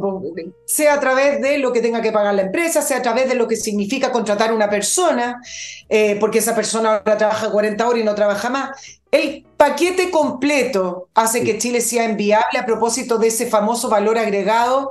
[0.66, 3.34] sea a través de lo que tenga que pagar la empresa, sea a través de
[3.34, 5.40] lo que significa contratar una persona,
[5.88, 9.00] eh, porque esa persona ahora trabaja 40 horas y no trabaja más.
[9.16, 14.90] El paquete completo hace que Chile sea enviable a propósito de ese famoso valor agregado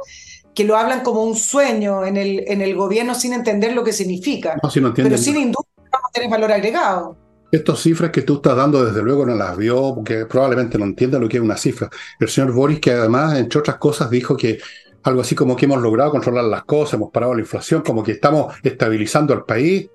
[0.55, 3.93] que lo hablan como un sueño en el, en el gobierno sin entender lo que
[3.93, 4.55] significa.
[4.95, 7.15] Pero sin industria vamos a tener valor agregado.
[7.51, 11.19] Estas cifras que tú estás dando, desde luego no las vio, porque probablemente no entienda
[11.19, 11.87] lo que es una cifra.
[12.19, 14.57] El señor Boris, que además, entre otras cosas, dijo que
[15.03, 18.13] algo así como que hemos logrado controlar las cosas, hemos parado la inflación, como que
[18.13, 19.87] estamos estabilizando al país,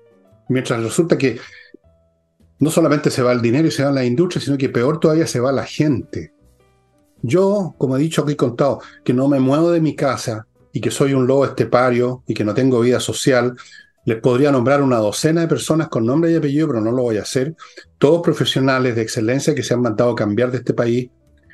[0.47, 1.37] mientras resulta que
[2.61, 5.27] no solamente se va el dinero y se va la industria, sino que peor todavía
[5.27, 6.31] se va la gente.
[7.23, 10.91] Yo, como he dicho aquí contado, que no me muevo de mi casa y que
[10.91, 13.57] soy un lobo estepario y que no tengo vida social,
[14.05, 17.17] les podría nombrar una docena de personas con nombre y apellido, pero no lo voy
[17.17, 17.55] a hacer.
[17.97, 21.09] Todos profesionales de excelencia que se han mandado a cambiar de este país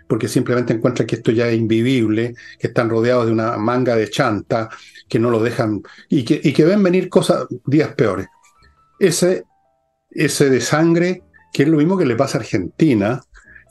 [0.10, 4.10] porque simplemente encuentran que esto ya es invivible, que están rodeados de una manga de
[4.10, 4.70] chanta,
[5.08, 8.28] que no lo dejan y que, y que ven venir cosas, días peores.
[9.00, 9.46] Ese,
[10.18, 13.22] ese de sangre, que es lo mismo que le pasa a Argentina,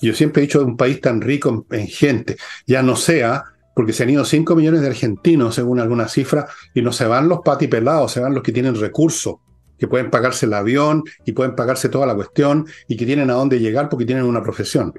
[0.00, 2.36] yo siempre he dicho de un país tan rico en gente,
[2.66, 3.44] ya no sea
[3.74, 7.28] porque se han ido 5 millones de argentinos, según alguna cifra, y no se van
[7.28, 9.34] los patipelados, se van los que tienen recursos,
[9.78, 13.34] que pueden pagarse el avión y pueden pagarse toda la cuestión y que tienen a
[13.34, 14.94] dónde llegar porque tienen una profesión.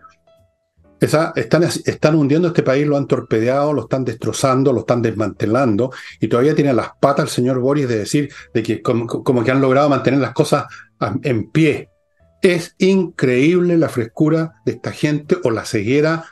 [0.99, 5.91] Esa, están, están hundiendo este país, lo han torpedeado, lo están destrozando, lo están desmantelando
[6.19, 9.49] y todavía tiene las patas el señor Boris de decir de que como, como que
[9.49, 10.65] han logrado mantener las cosas
[11.23, 11.89] en pie.
[12.41, 16.25] Es increíble la frescura de esta gente o la ceguera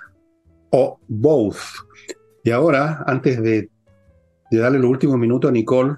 [0.69, 1.57] o both.
[2.43, 3.69] Y ahora, antes de,
[4.51, 5.95] darle los últimos minutos a Nicole,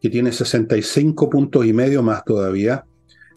[0.00, 2.84] que tiene 65 puntos y medio más todavía,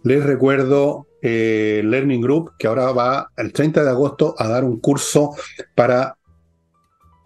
[0.03, 4.79] les recuerdo eh, Learning Group, que ahora va el 30 de agosto a dar un
[4.79, 5.35] curso
[5.75, 6.17] para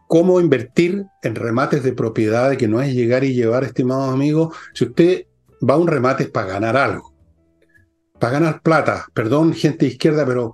[0.07, 4.55] cómo invertir en remates de propiedades, que no es llegar y llevar, estimados amigos.
[4.73, 5.25] Si usted
[5.67, 7.13] va un remate para ganar algo,
[8.19, 9.05] para ganar plata.
[9.13, 10.53] Perdón, gente de izquierda, pero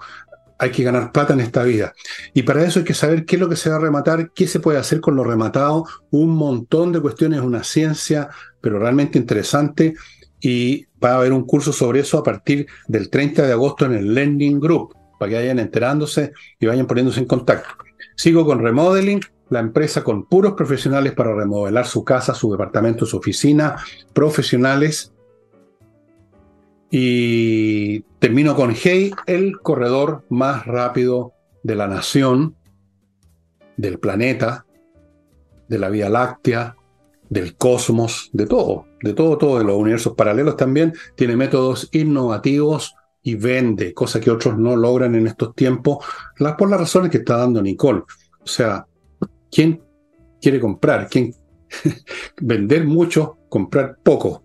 [0.60, 1.94] hay que ganar plata en esta vida.
[2.34, 4.48] Y para eso hay que saber qué es lo que se va a rematar, qué
[4.48, 8.30] se puede hacer con lo rematado, un montón de cuestiones, una ciencia,
[8.62, 9.94] pero realmente interesante.
[10.40, 13.94] Y va a haber un curso sobre eso a partir del 30 de agosto en
[13.94, 17.70] el Lending Group, para que vayan enterándose y vayan poniéndose en contacto.
[18.16, 23.18] Sigo con Remodeling, la empresa con puros profesionales para remodelar su casa, su departamento, su
[23.18, 23.78] oficina,
[24.14, 25.14] profesionales
[26.90, 31.34] y termino con Hey, el corredor más rápido
[31.64, 32.56] de la nación,
[33.76, 34.66] del planeta,
[35.68, 36.76] de la Vía Láctea,
[37.30, 40.94] del cosmos, de todo, de todo, todo, de los universos paralelos también.
[41.16, 46.06] Tiene métodos innovativos y vende, cosa que otros no logran en estos tiempos,
[46.58, 48.04] por las razones que está dando Nicole.
[48.40, 48.88] O sea,
[49.58, 49.82] ¿quién
[50.40, 51.10] quiere comprar?
[51.10, 51.34] ¿Quién
[52.42, 54.44] vender mucho, comprar poco?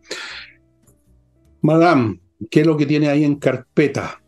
[1.61, 4.21] Madame, ¿Qué es lo que tiene ahí en carpeta?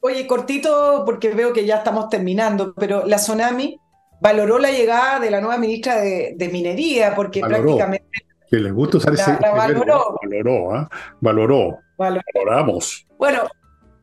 [0.00, 3.78] Oye, cortito, porque veo que ya estamos terminando, pero la Tsunami
[4.20, 8.06] valoró la llegada de la nueva ministra de, Minería, porque prácticamente.
[8.50, 9.36] Que les gusta usar ese.
[9.40, 10.18] valoró.
[10.22, 10.86] Valoró, ¿eh?
[11.20, 11.78] valoró.
[11.98, 13.06] Valoramos.
[13.18, 13.42] Bueno,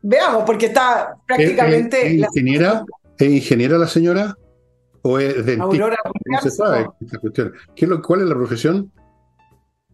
[0.01, 2.13] veamos, porque está prácticamente.
[2.13, 2.83] ingeniera,
[3.17, 4.35] ¿Es ingeniera la señora?
[5.03, 5.63] ¿O es dentista?
[5.63, 7.53] Aurora no se sabe esta cuestión.
[7.75, 8.91] ¿Qué es lo, ¿Cuál es la profesión?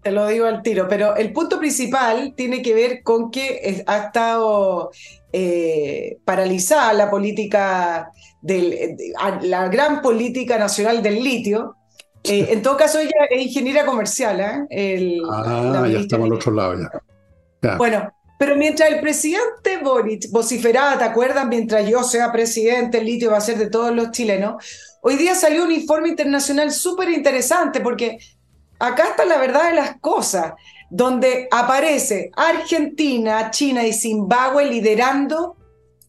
[0.02, 3.98] Te lo digo al tiro, pero el punto principal tiene que ver con que ha
[4.06, 4.92] estado
[5.34, 11.76] eh, paralizada la política, del, de- la gran política nacional del litio.
[12.24, 14.66] Eh, en todo caso, ella es ingeniera comercial, ¿eh?
[14.70, 16.90] El- Ah, ya estamos al otro lado ya.
[17.62, 17.78] Ya.
[17.78, 21.48] Bueno, pero mientras el presidente Boric vociferaba, ¿te acuerdas?
[21.48, 24.64] Mientras yo sea presidente, el litio va a ser de todos los chilenos.
[25.10, 28.18] Hoy día salió un informe internacional súper interesante porque
[28.78, 30.56] acá está la verdad de las cosas,
[30.90, 35.56] donde aparece Argentina, China y Zimbabue liderando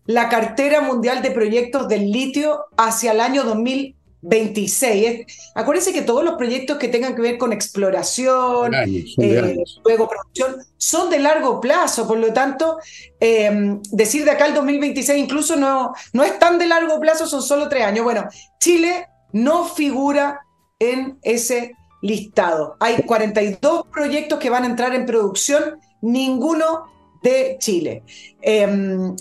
[0.04, 5.26] la cartera mundial de proyectos del litio hacia el año 2000 26.
[5.54, 10.56] Acuérdense que todos los proyectos que tengan que ver con exploración, años, eh, luego producción,
[10.76, 12.78] son de largo plazo, por lo tanto,
[13.20, 17.42] eh, decir de acá al 2026 incluso no, no es tan de largo plazo, son
[17.42, 18.04] solo tres años.
[18.04, 20.40] Bueno, Chile no figura
[20.78, 22.76] en ese listado.
[22.80, 26.84] Hay 42 proyectos que van a entrar en producción, ninguno
[27.22, 28.02] de Chile.
[28.40, 29.16] Em,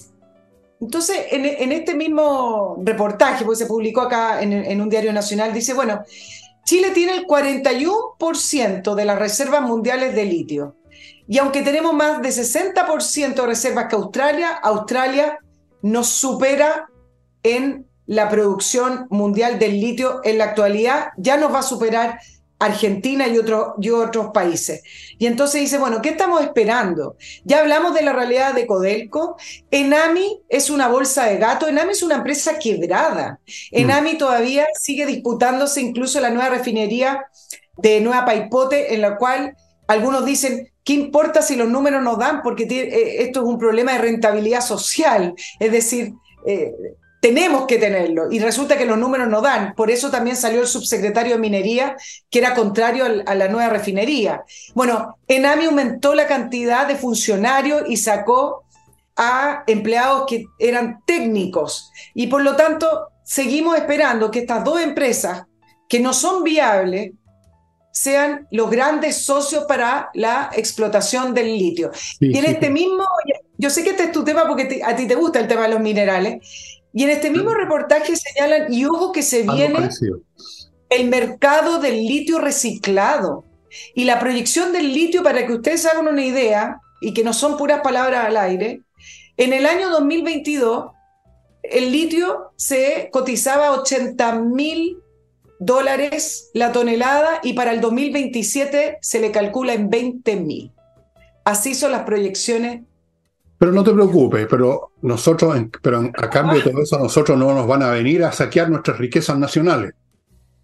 [0.79, 5.73] entonces, en, este mismo reportaje, porque se publicó acá en, en un diario nacional, dice,
[5.73, 6.03] bueno,
[6.65, 10.75] Chile tiene el 41% de las reservas mundiales de litio.
[11.27, 15.39] Y aunque tenemos más de 60% de reservas que Australia, Australia
[15.81, 16.87] nos supera
[17.43, 22.19] en la producción mundial del litio en la actualidad, ya nos va a superar
[22.59, 24.81] Argentina y, otro- y otros países.
[25.19, 27.15] Y entonces dice, bueno, ¿qué estamos esperando?
[27.43, 29.35] Ya hablamos de la realidad de Codelco.
[29.71, 31.67] Enami es una bolsa de gato.
[31.67, 33.39] Enami es una empresa quebrada.
[33.71, 37.25] Enami todavía sigue disputándose incluso la nueva refinería
[37.77, 39.55] de Nueva Paipote, en la cual
[39.87, 42.41] algunos dicen, ¿qué importa si los números nos dan?
[42.41, 45.33] Porque eh, esto es un problema de rentabilidad social.
[45.59, 46.13] Es decir,
[46.45, 46.73] eh,
[47.27, 49.73] tenemos que tenerlo y resulta que los números no dan.
[49.75, 51.95] Por eso también salió el subsecretario de Minería,
[52.29, 54.43] que era contrario a la nueva refinería.
[54.73, 58.63] Bueno, Enami aumentó la cantidad de funcionarios y sacó
[59.17, 61.91] a empleados que eran técnicos.
[62.13, 65.43] Y por lo tanto, seguimos esperando que estas dos empresas,
[65.89, 67.11] que no son viables,
[67.91, 71.91] sean los grandes socios para la explotación del litio.
[71.93, 73.03] Sí, Y en sí, este mismo,
[73.57, 75.63] yo sé que este es tu tema porque te- a ti te gusta el tema
[75.63, 79.75] de los minerales, y en este mismo reportaje señalan, y ojo que se algo viene
[79.75, 80.21] parecido.
[80.89, 83.45] el mercado del litio reciclado
[83.93, 87.57] y la proyección del litio, para que ustedes hagan una idea, y que no son
[87.57, 88.81] puras palabras al aire,
[89.37, 90.91] en el año 2022
[91.63, 94.97] el litio se cotizaba a 80 mil
[95.59, 100.71] dólares la tonelada y para el 2027 se le calcula en 20 mil.
[101.43, 102.83] Así son las proyecciones.
[103.57, 107.65] Pero no te preocupes, pero nosotros, pero a cambio de todo eso, nosotros no nos
[107.65, 109.93] van a venir a saquear nuestras riquezas nacionales.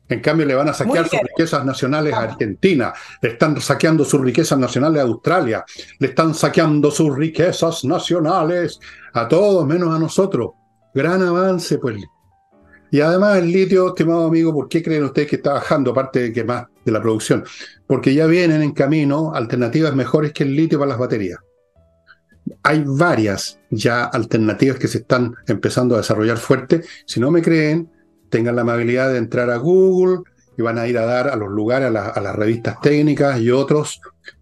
[0.09, 2.23] En cambio, le van a saquear sus riquezas nacionales a.
[2.23, 5.65] Argentina, le están saqueando sus riquezas nacionales a Australia,
[5.97, 8.79] le están saqueando sus riquezas nacionales
[9.13, 10.51] a todos menos a nosotros.
[10.93, 11.97] Gran avance, pues.
[12.91, 16.33] Y además el litio, estimado amigo, ¿por qué creen ustedes que está bajando, aparte de
[16.33, 17.43] que más de la producción?
[17.87, 21.39] Porque ya vienen en camino alternativas mejores que el litio para las baterías.
[22.63, 26.83] Hay varias ya alternativas que se están empezando a desarrollar fuerte.
[27.05, 27.89] Si no me creen,
[28.29, 30.23] tengan la amabilidad de entrar a Google
[30.57, 33.39] y van a ir a dar a los lugares, a, la- a las revistas técnicas
[33.39, 34.01] y otros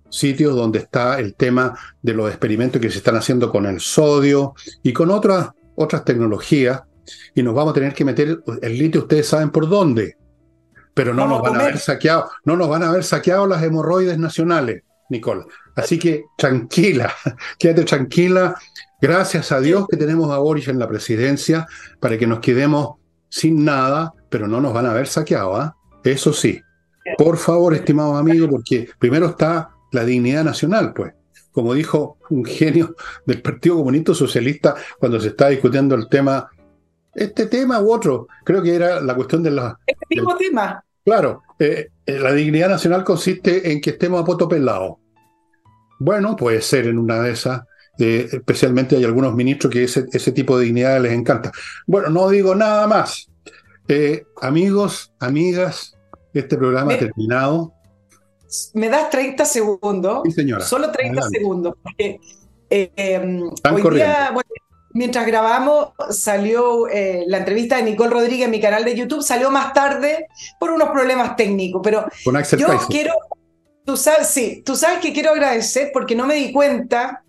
[0.10, 4.54] sitios donde está el tema de los experimentos que se están haciendo con el sodio
[4.84, 6.82] y con otras, otras tecnologías.
[7.34, 10.18] Y nos vamos a tener que meter el litio, ustedes saben por dónde.
[10.94, 14.18] Pero no nos van a haber saqueado, no nos van a haber saqueado las hemorroides
[14.20, 15.46] nacionales, Nicole.
[15.76, 17.14] Así que tranquila,
[17.60, 18.56] quédate tranquila.
[19.00, 21.68] Gracias a Dios que tenemos a Boris en la presidencia
[22.00, 22.96] para que nos quedemos
[23.30, 25.76] sin nada, pero no nos van a haber saqueado, ¿ah?
[26.04, 26.62] Eso sí.
[27.18, 31.14] Por favor, estimados amigos, porque primero está la dignidad nacional, pues.
[31.52, 32.96] Como dijo un genio
[33.26, 36.50] del Partido Comunista Socialista cuando se está discutiendo el tema,
[37.14, 40.84] este tema u otro, creo que era la cuestión de la, Este mismo tema.
[41.04, 45.00] Claro, eh, eh, la dignidad nacional consiste en que estemos a poto pelado.
[46.04, 47.62] Bueno, puede ser en una de esas.
[48.00, 51.52] eh, especialmente hay algunos ministros que ese, ese tipo de dignidad les encanta.
[51.86, 53.30] Bueno, no digo nada más.
[53.88, 55.96] Eh, amigos, amigas,
[56.34, 57.74] este programa ha terminado.
[58.74, 60.22] Me das 30 segundos.
[60.26, 60.66] Sí, señora.
[60.66, 61.38] Solo 30 Adelante.
[61.40, 61.74] segundos.
[61.84, 62.20] Porque
[62.70, 63.20] eh,
[63.72, 63.94] hoy corriendo.
[64.12, 64.50] día, bueno,
[64.94, 69.22] mientras grabamos, salió eh, la entrevista de Nicole Rodríguez en mi canal de YouTube.
[69.22, 70.26] Salió más tarde
[70.60, 71.82] por unos problemas técnicos.
[71.84, 72.88] Pero Con Axel yo Kaiser.
[72.88, 73.14] quiero,
[73.86, 77.24] tú sabes, sí, tú sabes que quiero agradecer porque no me di cuenta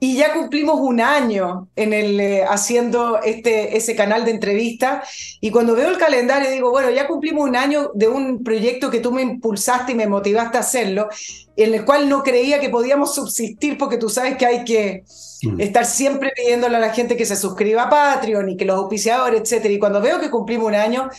[0.00, 5.04] y ya cumplimos un año en el, eh, haciendo este, ese canal de entrevista.
[5.40, 8.98] Y cuando veo el calendario digo, bueno, ya cumplimos un año de un proyecto que
[8.98, 11.08] tú me impulsaste y me motivaste a hacerlo,
[11.56, 15.04] en el cual no creía que podíamos subsistir porque tú sabes que hay que
[15.42, 15.60] mm.
[15.60, 19.42] estar siempre pidiéndole a la gente que se suscriba a Patreon y que los auspiciadores,
[19.42, 19.72] etcétera.
[19.72, 21.10] Y cuando veo que cumplimos un año,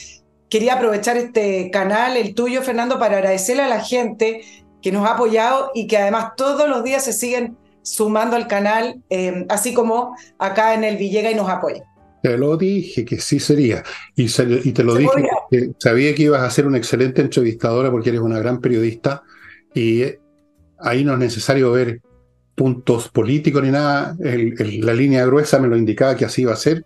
[0.49, 4.41] quería aprovechar este canal, el tuyo, Fernando, para agradecerle a la gente
[4.83, 9.01] que nos ha apoyado y que además todos los días se siguen sumando al canal,
[9.09, 11.83] eh, así como acá en el Villega y nos apoya.
[12.21, 13.83] Te lo dije que sí sería.
[14.15, 18.21] Y, te lo dije porque sabía que ibas a ser una excelente entrevistadora porque eres
[18.21, 19.23] una gran periodista
[19.73, 20.03] y
[20.79, 22.01] ahí no es necesario ver
[22.55, 24.15] puntos políticos ni nada.
[24.19, 26.85] la línea gruesa me lo indicaba que así iba a ser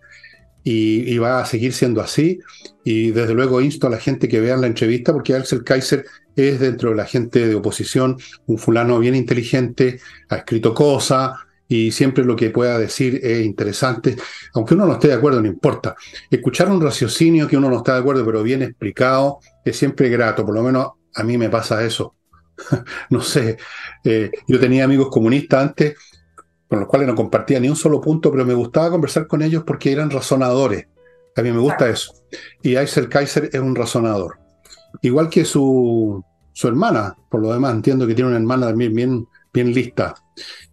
[0.70, 2.40] y, va a seguir siendo así.
[2.84, 6.06] Y desde luego insto a la gente que vean la entrevista porque Axel Kaiser
[6.36, 10.00] es dentro de la gente de oposición un fulano bien inteligente,
[10.30, 11.32] ha escrito cosas
[11.70, 14.16] y siempre lo que pueda decir es interesante,
[14.54, 15.96] aunque uno no esté de acuerdo, no importa.
[16.30, 20.46] Escuchar un raciocinio que uno no está de acuerdo, pero bien explicado, es siempre grato,
[20.46, 22.16] por lo menos a mí me pasa eso.
[23.10, 23.58] no sé,
[24.04, 25.96] eh, yo tenía amigos comunistas antes
[26.68, 29.64] con los cuales no compartía ni un solo punto, pero me gustaba conversar con ellos
[29.66, 30.88] porque eran razonadores.
[31.36, 32.14] A mí me gusta eso.
[32.62, 34.40] Y Aysel Kaiser es un razonador.
[35.02, 39.28] Igual que su, su hermana, por lo demás, entiendo que tiene una hermana también bien,
[39.54, 40.16] bien lista.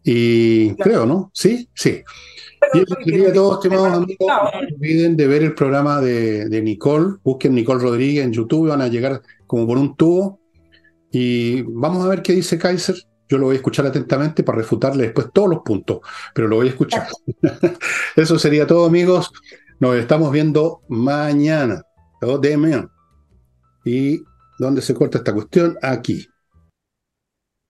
[0.03, 1.31] Y creo, ¿no?
[1.35, 2.03] Sí, sí.
[2.73, 7.17] Y a todos, estimados amigos, no olviden de ver el programa de, de, Nicole.
[7.23, 10.41] Busquen Nicole Rodríguez en YouTube, van a llegar como por un tubo.
[11.11, 12.97] Y vamos a ver qué dice Kaiser.
[13.29, 16.01] Yo lo voy a escuchar atentamente para refutarle después todos los puntos,
[16.35, 17.09] pero lo voy a escuchar.
[18.17, 19.31] Eso sería todo, amigos.
[19.81, 21.83] Nos estamos viendo mañana.
[22.21, 22.89] de
[23.85, 24.23] ¿Y
[24.59, 25.77] dónde se corta esta cuestión?
[25.83, 26.27] Aquí.